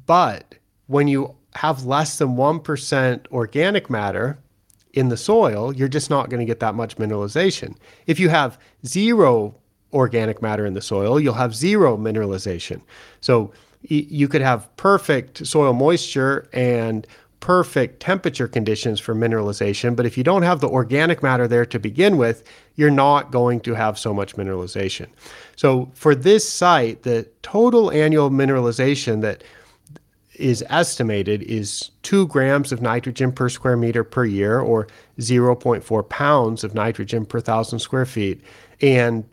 but 0.07 0.55
when 0.87 1.07
you 1.07 1.35
have 1.53 1.85
less 1.85 2.17
than 2.17 2.29
1% 2.29 3.27
organic 3.31 3.89
matter 3.89 4.39
in 4.93 5.09
the 5.09 5.17
soil, 5.17 5.73
you're 5.75 5.87
just 5.87 6.09
not 6.09 6.29
going 6.29 6.39
to 6.39 6.45
get 6.45 6.59
that 6.59 6.75
much 6.75 6.97
mineralization. 6.97 7.75
If 8.05 8.19
you 8.19 8.29
have 8.29 8.59
zero 8.85 9.55
organic 9.93 10.41
matter 10.41 10.65
in 10.65 10.73
the 10.73 10.81
soil, 10.81 11.19
you'll 11.19 11.33
have 11.33 11.55
zero 11.55 11.97
mineralization. 11.97 12.81
So 13.21 13.51
you 13.81 14.27
could 14.27 14.41
have 14.41 14.75
perfect 14.75 15.45
soil 15.45 15.73
moisture 15.73 16.49
and 16.51 17.05
perfect 17.39 17.99
temperature 17.99 18.47
conditions 18.47 18.99
for 18.99 19.13
mineralization, 19.13 19.95
but 19.95 20.05
if 20.05 20.17
you 20.17 20.23
don't 20.23 20.41
have 20.41 20.59
the 20.59 20.67
organic 20.67 21.21
matter 21.21 21.47
there 21.47 21.65
to 21.67 21.77
begin 21.79 22.17
with, 22.17 22.43
you're 22.75 22.89
not 22.89 23.31
going 23.31 23.59
to 23.61 23.75
have 23.75 23.97
so 23.97 24.13
much 24.13 24.35
mineralization. 24.35 25.07
So 25.55 25.89
for 25.93 26.15
this 26.15 26.49
site, 26.49 27.03
the 27.03 27.27
total 27.43 27.91
annual 27.91 28.31
mineralization 28.31 29.21
that 29.21 29.43
is 30.39 30.63
estimated 30.69 31.41
is 31.43 31.91
2 32.03 32.27
grams 32.27 32.71
of 32.71 32.81
nitrogen 32.81 33.31
per 33.31 33.49
square 33.49 33.77
meter 33.77 34.03
per 34.03 34.25
year 34.25 34.59
or 34.59 34.87
0.4 35.19 36.09
pounds 36.09 36.63
of 36.63 36.73
nitrogen 36.73 37.25
per 37.25 37.39
thousand 37.39 37.79
square 37.79 38.05
feet. 38.05 38.41
And 38.81 39.25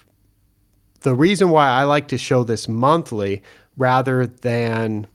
the 1.00 1.14
reason 1.14 1.50
why 1.50 1.68
I 1.68 1.84
like 1.84 2.08
to 2.08 2.18
show 2.18 2.44
this 2.44 2.66
monthly 2.68 3.42
rather 3.76 4.26
than 4.26 5.06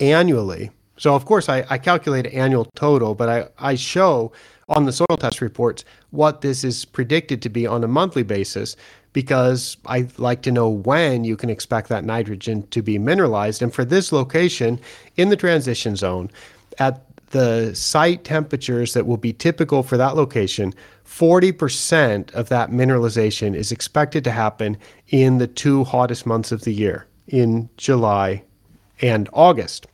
annually. 0.00 0.70
So, 0.98 1.14
of 1.14 1.24
course, 1.24 1.48
I, 1.48 1.64
I 1.68 1.78
calculate 1.78 2.26
annual 2.26 2.66
total, 2.74 3.14
but 3.14 3.28
I, 3.28 3.48
I 3.58 3.74
show 3.74 4.32
on 4.68 4.84
the 4.84 4.92
soil 4.92 5.16
test 5.18 5.40
reports 5.40 5.84
what 6.10 6.40
this 6.40 6.64
is 6.64 6.84
predicted 6.84 7.40
to 7.42 7.48
be 7.48 7.66
on 7.66 7.84
a 7.84 7.88
monthly 7.88 8.22
basis 8.22 8.76
because 9.16 9.78
I 9.86 10.08
like 10.18 10.42
to 10.42 10.52
know 10.52 10.68
when 10.68 11.24
you 11.24 11.38
can 11.38 11.48
expect 11.48 11.88
that 11.88 12.04
nitrogen 12.04 12.66
to 12.66 12.82
be 12.82 12.98
mineralized. 12.98 13.62
And 13.62 13.72
for 13.72 13.82
this 13.82 14.12
location 14.12 14.78
in 15.16 15.30
the 15.30 15.36
transition 15.36 15.96
zone, 15.96 16.30
at 16.78 17.00
the 17.30 17.74
site 17.74 18.24
temperatures 18.24 18.92
that 18.92 19.06
will 19.06 19.16
be 19.16 19.32
typical 19.32 19.82
for 19.82 19.96
that 19.96 20.16
location, 20.16 20.74
40% 21.06 22.30
of 22.34 22.50
that 22.50 22.70
mineralization 22.70 23.56
is 23.56 23.72
expected 23.72 24.22
to 24.24 24.32
happen 24.32 24.76
in 25.08 25.38
the 25.38 25.46
two 25.46 25.84
hottest 25.84 26.26
months 26.26 26.52
of 26.52 26.64
the 26.64 26.74
year, 26.74 27.06
in 27.26 27.70
July 27.78 28.42
and 29.00 29.30
August. 29.32 29.86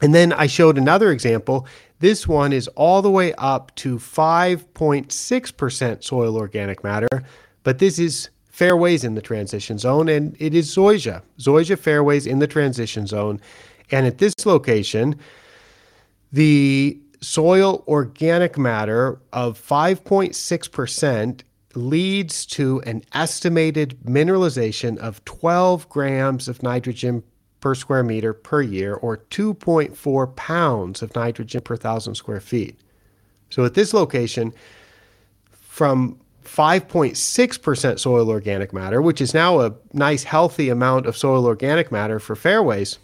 And 0.00 0.12
then 0.12 0.32
I 0.32 0.48
showed 0.48 0.78
another 0.78 1.12
example. 1.12 1.64
This 2.00 2.26
one 2.26 2.52
is 2.52 2.66
all 2.74 3.02
the 3.02 3.08
way 3.08 3.34
up 3.34 3.72
to 3.76 3.98
5.6% 3.98 6.02
soil 6.02 6.36
organic 6.36 6.82
matter, 6.82 7.22
but 7.62 7.78
this 7.78 7.98
is 7.98 8.28
fairways 8.46 9.02
in 9.02 9.14
the 9.14 9.22
transition 9.22 9.78
zone 9.78 10.08
and 10.08 10.36
it 10.38 10.54
is 10.54 10.74
zoysia. 10.74 11.22
Zoysia 11.38 11.78
fairways 11.78 12.26
in 12.26 12.38
the 12.38 12.46
transition 12.46 13.06
zone. 13.06 13.40
And 13.90 14.06
at 14.06 14.18
this 14.18 14.34
location, 14.44 15.16
the 16.32 16.98
soil 17.20 17.84
organic 17.88 18.58
matter 18.58 19.20
of 19.32 19.60
5.6% 19.60 21.42
leads 21.74 22.44
to 22.46 22.82
an 22.82 23.02
estimated 23.14 23.98
mineralization 24.04 24.98
of 24.98 25.24
12 25.24 25.88
grams 25.88 26.48
of 26.48 26.62
nitrogen 26.62 27.22
per 27.60 27.74
square 27.74 28.02
meter 28.02 28.34
per 28.34 28.60
year, 28.60 28.94
or 28.94 29.18
2.4 29.30 30.36
pounds 30.36 31.00
of 31.00 31.14
nitrogen 31.14 31.60
per 31.62 31.76
thousand 31.76 32.16
square 32.16 32.40
feet. 32.40 32.78
So 33.50 33.64
at 33.64 33.74
this 33.74 33.94
location, 33.94 34.52
from 35.52 36.18
5.6% 36.44 37.98
soil 37.98 38.28
organic 38.28 38.72
matter, 38.72 39.00
which 39.00 39.20
is 39.20 39.34
now 39.34 39.60
a 39.60 39.74
nice 39.92 40.24
healthy 40.24 40.68
amount 40.68 41.06
of 41.06 41.16
soil 41.16 41.46
organic 41.46 41.92
matter 41.92 42.18
for 42.18 42.36
fairways, 42.36 42.98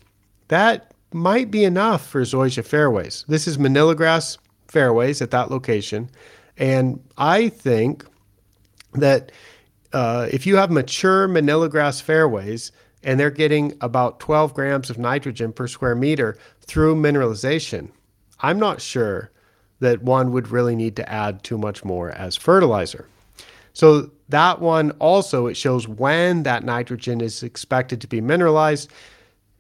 that 0.49 0.93
might 1.13 1.51
be 1.51 1.65
enough 1.65 2.07
for 2.07 2.23
zoysia 2.23 2.65
fairways. 2.65 3.25
This 3.29 3.47
is 3.47 3.59
manila 3.59 3.95
grass 3.95 4.39
fairways 4.69 5.23
at 5.23 5.31
that 5.31 5.51
location. 5.51 6.11
And 6.57 7.03
I 7.17 7.49
think 7.49 8.05
that 8.95 9.33
uh, 9.93 10.29
if 10.31 10.47
you 10.47 10.57
have 10.57 10.71
mature 10.71 11.29
manila 11.29 11.69
grass 11.69 12.01
fairways 12.01 12.73
and 13.03 13.19
they're 13.19 13.31
getting 13.31 13.77
about 13.81 14.21
12 14.21 14.53
grams 14.55 14.91
of 14.91 14.99
nitrogen 14.99 15.53
per 15.53 15.67
square 15.67 15.95
meter 15.95 16.37
through 16.61 16.97
mineralization, 16.97 17.91
I'm 18.41 18.59
not 18.59 18.81
sure 18.81 19.31
that 19.81 20.03
one 20.03 20.33
would 20.33 20.49
really 20.49 20.75
need 20.75 20.97
to 20.97 21.09
add 21.11 21.43
too 21.43 21.57
much 21.57 21.85
more 21.85 22.11
as 22.11 22.37
fertilizer. 22.37 23.07
So 23.79 24.11
that 24.29 24.61
one 24.61 24.91
also 24.99 25.47
it 25.47 25.57
shows 25.57 25.87
when 25.87 26.43
that 26.43 26.65
nitrogen 26.65 27.21
is 27.21 27.45
expected 27.45 28.01
to 28.01 28.09
be 28.09 28.21
mineralized 28.21 28.91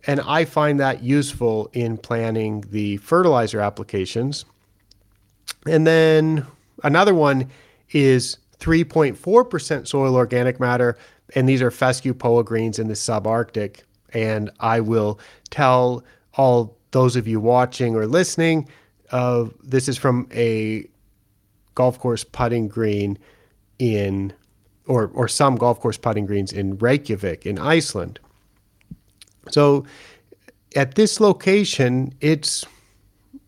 and 0.09 0.20
I 0.22 0.44
find 0.44 0.81
that 0.81 1.04
useful 1.04 1.70
in 1.72 1.98
planning 1.98 2.64
the 2.72 2.96
fertilizer 2.96 3.61
applications. 3.61 4.44
And 5.66 5.87
then 5.87 6.44
another 6.83 7.14
one 7.14 7.48
is 7.92 8.38
3.4% 8.59 9.87
soil 9.87 10.16
organic 10.16 10.59
matter, 10.59 10.98
and 11.37 11.48
these 11.48 11.62
are 11.62 11.70
fescue 11.70 12.12
poa 12.12 12.42
greens 12.42 12.81
in 12.81 12.88
the 12.88 12.94
subarctic. 12.94 13.83
And 14.14 14.50
I 14.59 14.81
will 14.81 15.20
tell 15.50 16.02
all 16.35 16.76
those 16.90 17.14
of 17.14 17.28
you 17.28 17.38
watching 17.38 17.94
or 17.94 18.09
listening, 18.09 18.68
uh, 19.12 19.44
this 19.62 19.88
is 19.88 19.96
from 19.96 20.28
a 20.33 20.88
golf 21.76 22.00
course 22.00 22.24
putting 22.24 22.66
green 22.66 23.16
in, 23.79 24.33
or, 24.87 25.11
or 25.14 25.29
some 25.29 25.57
golf 25.57 25.81
course 25.81 25.97
putting 25.97 26.27
greens 26.27 26.53
in 26.53 26.79
Reykjavik 26.79 27.47
in 27.47 27.59
Iceland. 27.59 28.19
So 29.51 29.85
at 30.77 30.95
this 30.95 31.21
location, 31.21 32.14
it's 32.21 32.67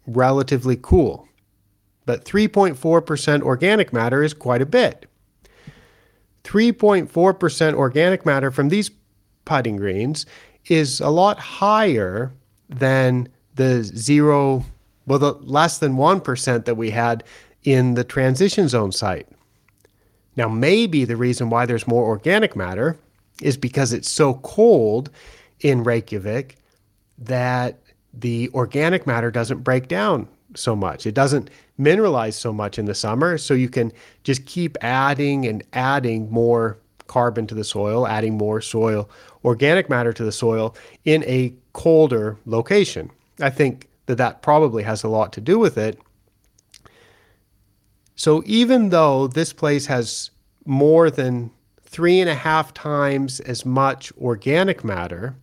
relatively 0.06 0.78
cool. 0.80 1.28
But 2.06 2.24
3.4% 2.24 3.42
organic 3.42 3.92
matter 3.92 4.22
is 4.22 4.34
quite 4.34 4.62
a 4.62 4.66
bit. 4.66 5.06
3.4% 6.44 7.74
organic 7.74 8.26
matter 8.26 8.50
from 8.50 8.68
these 8.68 8.90
putting 9.44 9.76
greens 9.76 10.26
is 10.66 11.00
a 11.00 11.10
lot 11.10 11.38
higher 11.38 12.32
than 12.68 13.28
the 13.54 13.82
zero, 13.82 14.64
well, 15.06 15.18
the 15.18 15.32
less 15.34 15.78
than 15.78 15.94
1% 15.94 16.64
that 16.64 16.76
we 16.76 16.90
had 16.90 17.24
in 17.64 17.94
the 17.94 18.04
transition 18.04 18.68
zone 18.68 18.92
site. 18.92 19.28
Now, 20.36 20.48
maybe 20.48 21.04
the 21.04 21.16
reason 21.16 21.50
why 21.50 21.66
there's 21.66 21.86
more 21.86 22.04
organic 22.04 22.56
matter 22.56 22.98
is 23.42 23.56
because 23.56 23.92
it's 23.92 24.10
so 24.10 24.34
cold 24.34 25.10
in 25.60 25.82
Reykjavik 25.82 26.56
that 27.18 27.78
the 28.14 28.50
organic 28.54 29.06
matter 29.06 29.30
doesn't 29.30 29.62
break 29.62 29.88
down 29.88 30.28
so 30.54 30.74
much. 30.74 31.06
It 31.06 31.14
doesn't 31.14 31.50
mineralize 31.78 32.34
so 32.34 32.52
much 32.52 32.78
in 32.78 32.84
the 32.84 32.94
summer. 32.94 33.38
So 33.38 33.54
you 33.54 33.68
can 33.68 33.92
just 34.24 34.44
keep 34.46 34.76
adding 34.82 35.46
and 35.46 35.62
adding 35.72 36.30
more 36.30 36.78
carbon 37.06 37.46
to 37.48 37.54
the 37.54 37.64
soil, 37.64 38.06
adding 38.06 38.36
more 38.36 38.60
soil 38.60 39.08
organic 39.44 39.88
matter 39.88 40.12
to 40.12 40.24
the 40.24 40.32
soil 40.32 40.76
in 41.04 41.24
a 41.24 41.54
colder 41.72 42.36
location. 42.46 43.10
I 43.40 43.50
think 43.50 43.88
that 44.06 44.16
that 44.16 44.42
probably 44.42 44.82
has 44.82 45.02
a 45.02 45.08
lot 45.08 45.32
to 45.34 45.40
do 45.40 45.58
with 45.58 45.78
it. 45.78 45.98
So 48.20 48.42
even 48.44 48.90
though 48.90 49.28
this 49.28 49.54
place 49.54 49.86
has 49.86 50.30
more 50.66 51.10
than 51.10 51.50
three 51.84 52.20
and 52.20 52.28
a 52.28 52.34
half 52.34 52.74
times 52.74 53.40
as 53.40 53.64
much 53.64 54.12
organic 54.20 54.84
matter, 54.84 55.34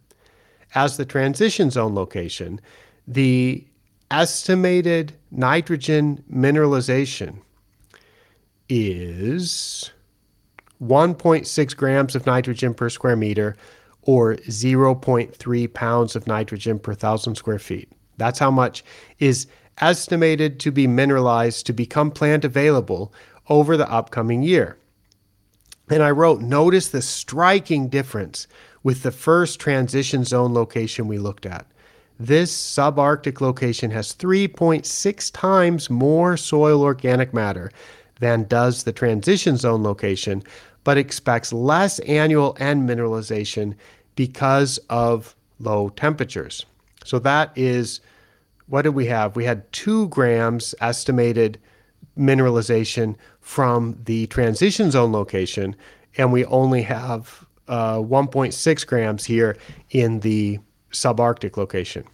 as 0.75 0.95
the 0.95 1.03
transition 1.03 1.71
zone 1.71 1.95
location, 1.95 2.61
the 3.07 3.65
estimated 4.11 5.13
nitrogen 5.31 6.23
mineralization 6.31 7.39
is 8.69 9.89
1.6 10.79 11.75
grams 11.75 12.15
of 12.15 12.27
nitrogen 12.27 12.75
per 12.75 12.89
square 12.89 13.15
meter 13.15 13.55
or 14.03 14.35
0.3 14.35 15.73
pounds 15.73 16.15
of 16.15 16.27
nitrogen 16.27 16.77
per 16.77 16.93
thousand 16.93 17.33
square 17.37 17.57
feet. 17.57 17.91
That's 18.17 18.37
how 18.37 18.51
much 18.51 18.83
is 19.17 19.47
estimated 19.79 20.59
to 20.59 20.71
be 20.71 20.87
mineralized 20.87 21.65
to 21.65 21.73
become 21.73 22.11
plant 22.11 22.43
available 22.45 23.13
over 23.49 23.77
the 23.77 23.89
upcoming 23.91 24.43
year. 24.43 24.77
And 25.89 26.03
I 26.03 26.11
wrote, 26.11 26.41
notice 26.41 26.89
the 26.89 27.01
striking 27.01 27.87
difference 27.87 28.47
with 28.83 29.03
the 29.03 29.11
first 29.11 29.59
transition 29.59 30.23
zone 30.23 30.53
location 30.53 31.07
we 31.07 31.17
looked 31.17 31.45
at. 31.45 31.65
This 32.19 32.55
subarctic 32.55 33.41
location 33.41 33.91
has 33.91 34.13
3.6 34.15 35.31
times 35.33 35.89
more 35.89 36.35
soil 36.35 36.81
organic 36.81 37.33
matter 37.33 37.71
than 38.19 38.47
does 38.47 38.83
the 38.83 38.91
transition 38.91 39.55
zone 39.55 39.83
location, 39.83 40.43
but 40.83 40.97
expects 40.97 41.53
less 41.53 41.99
annual 41.99 42.57
N 42.59 42.87
mineralization 42.87 43.75
because 44.15 44.79
of 44.89 45.35
low 45.59 45.89
temperatures. 45.89 46.65
So 47.05 47.19
that 47.19 47.51
is 47.55 48.01
what 48.67 48.83
did 48.83 48.89
we 48.89 49.07
have? 49.07 49.35
We 49.35 49.45
had 49.45 49.71
two 49.71 50.07
grams 50.09 50.75
estimated 50.79 51.59
mineralization 52.17 53.15
from 53.39 53.97
the 54.03 54.27
transition 54.27 54.91
zone 54.91 55.11
location, 55.11 55.75
and 56.17 56.31
we 56.31 56.45
only 56.45 56.81
have 56.83 57.45
uh, 57.67 57.97
1.6 57.97 58.87
grams 58.87 59.25
here 59.25 59.57
in 59.91 60.19
the 60.21 60.59
subarctic 60.91 61.57
location. 61.57 62.05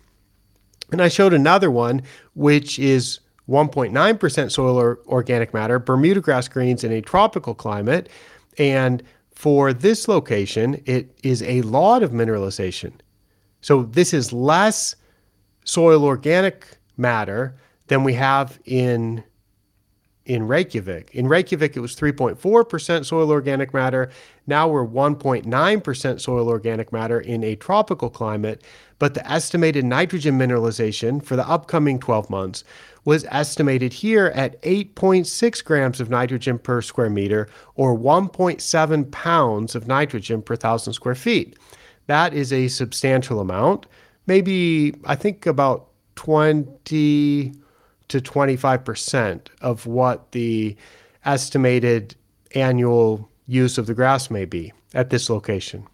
And 0.91 1.01
I 1.01 1.07
showed 1.07 1.33
another 1.33 1.71
one, 1.71 2.03
which 2.35 2.77
is 2.77 3.19
1.9% 3.49 4.51
soil 4.51 4.79
or 4.79 4.99
organic 5.07 5.53
matter, 5.53 5.79
Bermuda 5.79 6.21
grass 6.21 6.47
greens 6.47 6.83
in 6.83 6.91
a 6.91 7.01
tropical 7.01 7.53
climate. 7.53 8.09
And 8.57 9.03
for 9.33 9.73
this 9.73 10.07
location, 10.07 10.81
it 10.85 11.17
is 11.23 11.41
a 11.43 11.61
lot 11.63 12.03
of 12.03 12.11
mineralization. 12.11 12.93
So 13.61 13.83
this 13.83 14.13
is 14.13 14.31
less 14.31 14.95
soil 15.63 16.03
organic 16.03 16.77
matter 16.97 17.55
than 17.87 18.03
we 18.03 18.13
have 18.13 18.59
in 18.65 19.23
in 20.25 20.47
Reykjavik. 20.47 21.13
In 21.13 21.27
Reykjavik, 21.27 21.75
it 21.75 21.81
was 21.81 21.95
3.4% 21.95 23.05
soil 23.05 23.29
organic 23.29 23.73
matter. 23.73 24.09
Now 24.47 24.69
we're 24.69 24.87
1.9% 24.87 26.21
soil 26.21 26.47
organic 26.47 26.93
matter 26.93 27.19
in 27.19 27.43
a 27.43 27.55
tropical 27.55 28.09
climate. 28.09 28.63
But 28.99 29.15
the 29.15 29.29
estimated 29.29 29.83
nitrogen 29.83 30.39
mineralization 30.39 31.21
for 31.21 31.35
the 31.35 31.47
upcoming 31.47 31.99
12 31.99 32.29
months 32.29 32.63
was 33.03 33.25
estimated 33.29 33.91
here 33.91 34.27
at 34.33 34.61
8.6 34.61 35.63
grams 35.65 35.99
of 35.99 36.09
nitrogen 36.09 36.57
per 36.57 36.81
square 36.81 37.09
meter 37.09 37.49
or 37.75 37.97
1.7 37.97 39.11
pounds 39.11 39.75
of 39.75 39.87
nitrogen 39.87 40.41
per 40.41 40.55
thousand 40.55 40.93
square 40.93 41.15
feet. 41.15 41.57
That 42.07 42.33
is 42.33 42.53
a 42.53 42.69
substantial 42.69 43.41
amount. 43.41 43.87
Maybe, 44.25 44.95
I 45.05 45.15
think, 45.15 45.45
about 45.45 45.87
20 46.15 47.53
to 48.07 48.21
25% 48.21 49.47
of 49.61 49.85
what 49.85 50.31
the 50.31 50.75
estimated 51.25 52.15
annual 52.55 53.29
use 53.47 53.77
of 53.77 53.87
the 53.87 53.93
grass 53.93 54.29
may 54.29 54.45
be 54.45 54.71
at 54.93 55.09
this 55.09 55.29
location. 55.29 55.87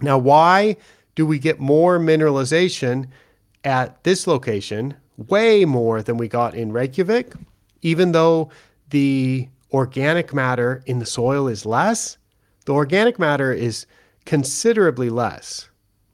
Now, 0.00 0.18
why 0.18 0.76
do 1.14 1.26
we 1.26 1.38
get 1.38 1.58
more 1.60 1.98
mineralization 1.98 3.08
at 3.64 4.02
this 4.04 4.26
location, 4.26 4.94
way 5.16 5.64
more 5.64 6.02
than 6.02 6.16
we 6.16 6.28
got 6.28 6.54
in 6.54 6.72
Reykjavik, 6.72 7.34
even 7.82 8.12
though 8.12 8.50
the 8.90 9.48
organic 9.72 10.32
matter 10.32 10.82
in 10.86 10.98
the 11.00 11.06
soil 11.06 11.48
is 11.48 11.66
less? 11.66 12.16
The 12.66 12.72
organic 12.72 13.18
matter 13.18 13.52
is 13.52 13.86
considerably 14.24 15.10
less, 15.10 15.68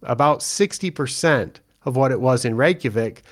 about 0.04 0.40
60% 0.40 1.56
of 1.84 1.96
what 1.96 2.12
it 2.12 2.20
was 2.20 2.44
in 2.44 2.56
Reykjavik, 2.56 3.22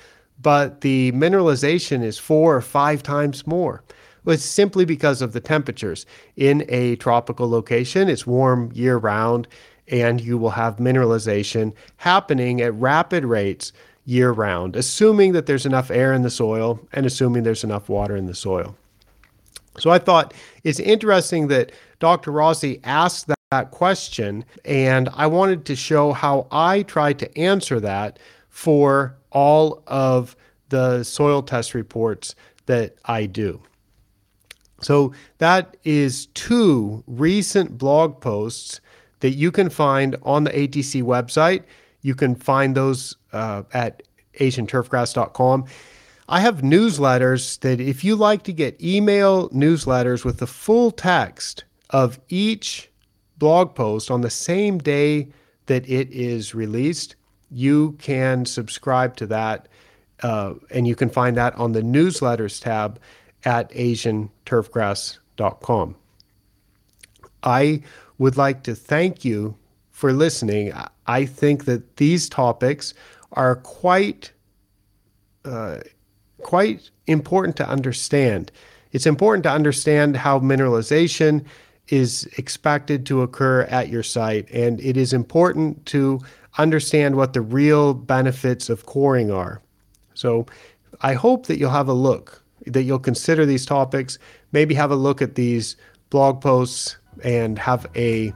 but 0.41 0.81
the 0.81 1.11
mineralization 1.13 2.03
is 2.03 2.17
four 2.17 2.55
or 2.55 2.61
five 2.61 3.03
times 3.03 3.47
more. 3.47 3.83
Well, 4.23 4.35
it's 4.35 4.43
simply 4.43 4.85
because 4.85 5.21
of 5.21 5.33
the 5.33 5.39
temperatures. 5.39 6.05
In 6.35 6.65
a 6.69 6.95
tropical 6.97 7.49
location, 7.49 8.09
it's 8.09 8.25
warm 8.25 8.71
year 8.73 8.97
round, 8.97 9.47
and 9.89 10.21
you 10.21 10.37
will 10.37 10.51
have 10.51 10.77
mineralization 10.77 11.73
happening 11.97 12.61
at 12.61 12.73
rapid 12.75 13.25
rates 13.25 13.73
year 14.05 14.31
round, 14.31 14.75
assuming 14.75 15.33
that 15.33 15.45
there's 15.45 15.65
enough 15.65 15.91
air 15.91 16.13
in 16.13 16.21
the 16.21 16.29
soil 16.29 16.79
and 16.93 17.05
assuming 17.05 17.43
there's 17.43 17.63
enough 17.63 17.89
water 17.89 18.15
in 18.15 18.25
the 18.25 18.35
soil. 18.35 18.75
So 19.79 19.89
I 19.89 19.99
thought 19.99 20.33
it's 20.63 20.79
interesting 20.79 21.47
that 21.47 21.71
Dr. 21.99 22.31
Rossi 22.31 22.79
asked 22.83 23.27
that, 23.27 23.37
that 23.53 23.69
question, 23.69 24.43
and 24.65 25.09
I 25.13 25.27
wanted 25.27 25.65
to 25.65 25.75
show 25.75 26.11
how 26.11 26.47
I 26.51 26.81
tried 26.81 27.19
to 27.19 27.37
answer 27.37 27.79
that 27.79 28.17
for 28.49 29.15
all 29.29 29.83
of 29.85 30.35
the 30.69 31.03
soil 31.03 31.43
test 31.43 31.75
reports 31.75 32.33
that 32.65 32.95
I 33.05 33.27
do. 33.27 33.61
So 34.81 35.13
that 35.37 35.77
is 35.83 36.25
two 36.33 37.03
recent 37.05 37.77
blog 37.77 38.21
posts 38.21 38.81
that 39.19 39.31
you 39.31 39.51
can 39.51 39.69
find 39.69 40.15
on 40.23 40.45
the 40.45 40.51
ATC 40.51 41.03
website. 41.03 41.63
You 42.01 42.15
can 42.15 42.33
find 42.33 42.75
those 42.75 43.15
uh, 43.33 43.63
at 43.71 44.01
asianturfgrass.com. 44.39 45.65
I 46.27 46.39
have 46.39 46.61
newsletters 46.61 47.59
that 47.59 47.79
if 47.79 48.03
you 48.03 48.15
like 48.15 48.41
to 48.43 48.53
get 48.53 48.81
email 48.81 49.49
newsletters 49.49 50.25
with 50.25 50.39
the 50.39 50.47
full 50.47 50.89
text 50.89 51.65
of 51.91 52.19
each 52.29 52.89
blog 53.37 53.75
post 53.75 54.09
on 54.11 54.21
the 54.21 54.29
same 54.29 54.77
day 54.77 55.27
that 55.65 55.89
it 55.89 56.09
is 56.11 56.53
released, 56.53 57.15
you 57.49 57.93
can 57.99 58.45
subscribe 58.45 59.15
to 59.17 59.25
that. 59.27 59.67
Uh, 60.21 60.53
and 60.71 60.87
you 60.87 60.95
can 60.95 61.09
find 61.09 61.35
that 61.37 61.55
on 61.55 61.73
the 61.73 61.81
newsletters 61.81 62.61
tab 62.61 62.99
at 63.45 63.71
asianturfgrass.com. 63.71 65.95
I 67.43 67.81
would 68.17 68.37
like 68.37 68.63
to 68.63 68.73
thank 68.75 69.25
you 69.25 69.55
for 69.91 70.13
listening. 70.13 70.71
I 71.07 71.25
think 71.25 71.65
that 71.65 71.97
these 71.97 72.29
topics 72.29 72.93
are 73.33 73.57
quite 73.57 74.31
uh, 75.45 75.79
quite 76.41 76.89
important 77.07 77.57
to 77.57 77.67
understand. 77.67 78.51
It's 78.91 79.05
important 79.05 79.43
to 79.43 79.51
understand 79.51 80.17
how 80.17 80.39
mineralization 80.39 81.45
is 81.89 82.27
expected 82.37 83.05
to 83.07 83.21
occur 83.21 83.63
at 83.63 83.89
your 83.89 84.03
site, 84.03 84.49
and 84.51 84.79
it 84.81 84.97
is 84.97 85.13
important 85.13 85.85
to 85.87 86.19
understand 86.57 87.15
what 87.15 87.33
the 87.33 87.41
real 87.41 87.93
benefits 87.93 88.69
of 88.69 88.85
coring 88.85 89.31
are. 89.31 89.61
So 90.13 90.45
I 91.01 91.13
hope 91.13 91.47
that 91.47 91.57
you'll 91.57 91.71
have 91.71 91.87
a 91.87 91.93
look, 91.93 92.43
that 92.67 92.83
you'll 92.83 92.99
consider 92.99 93.45
these 93.45 93.65
topics, 93.65 94.17
maybe 94.51 94.73
have 94.75 94.91
a 94.91 94.95
look 94.95 95.21
at 95.21 95.35
these 95.35 95.75
blog 96.09 96.41
posts 96.41 96.97
and 97.23 97.57
have 97.59 97.87
a 97.95 98.33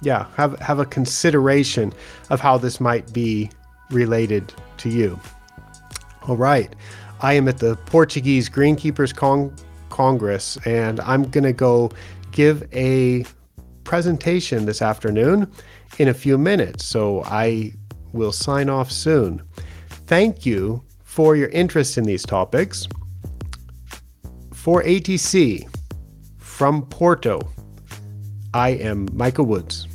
yeah, 0.00 0.26
have 0.36 0.58
have 0.60 0.78
a 0.78 0.84
consideration 0.84 1.92
of 2.30 2.40
how 2.40 2.56
this 2.56 2.80
might 2.80 3.12
be 3.12 3.50
related 3.90 4.52
to 4.78 4.88
you. 4.88 5.18
All 6.28 6.36
right. 6.36 6.72
I 7.20 7.32
am 7.32 7.48
at 7.48 7.58
the 7.58 7.76
Portuguese 7.86 8.48
Greenkeepers 8.48 9.14
Con- 9.14 9.52
Congress 9.88 10.56
and 10.64 11.00
I'm 11.00 11.24
going 11.30 11.44
to 11.44 11.52
go 11.52 11.90
give 12.32 12.68
a 12.72 13.24
presentation 13.84 14.66
this 14.66 14.82
afternoon 14.82 15.50
in 15.98 16.08
a 16.08 16.14
few 16.14 16.38
minutes. 16.38 16.84
So 16.84 17.22
I 17.24 17.72
will 18.12 18.32
sign 18.32 18.68
off 18.68 18.90
soon. 18.90 19.42
Thank 20.06 20.46
you 20.46 20.82
for 21.02 21.34
your 21.36 21.48
interest 21.48 21.98
in 21.98 22.04
these 22.04 22.22
topics. 22.22 22.86
For 24.52 24.82
ATC 24.82 25.68
from 26.36 26.86
Porto, 26.86 27.40
I 28.54 28.70
am 28.70 29.08
Micah 29.12 29.42
Woods. 29.42 29.87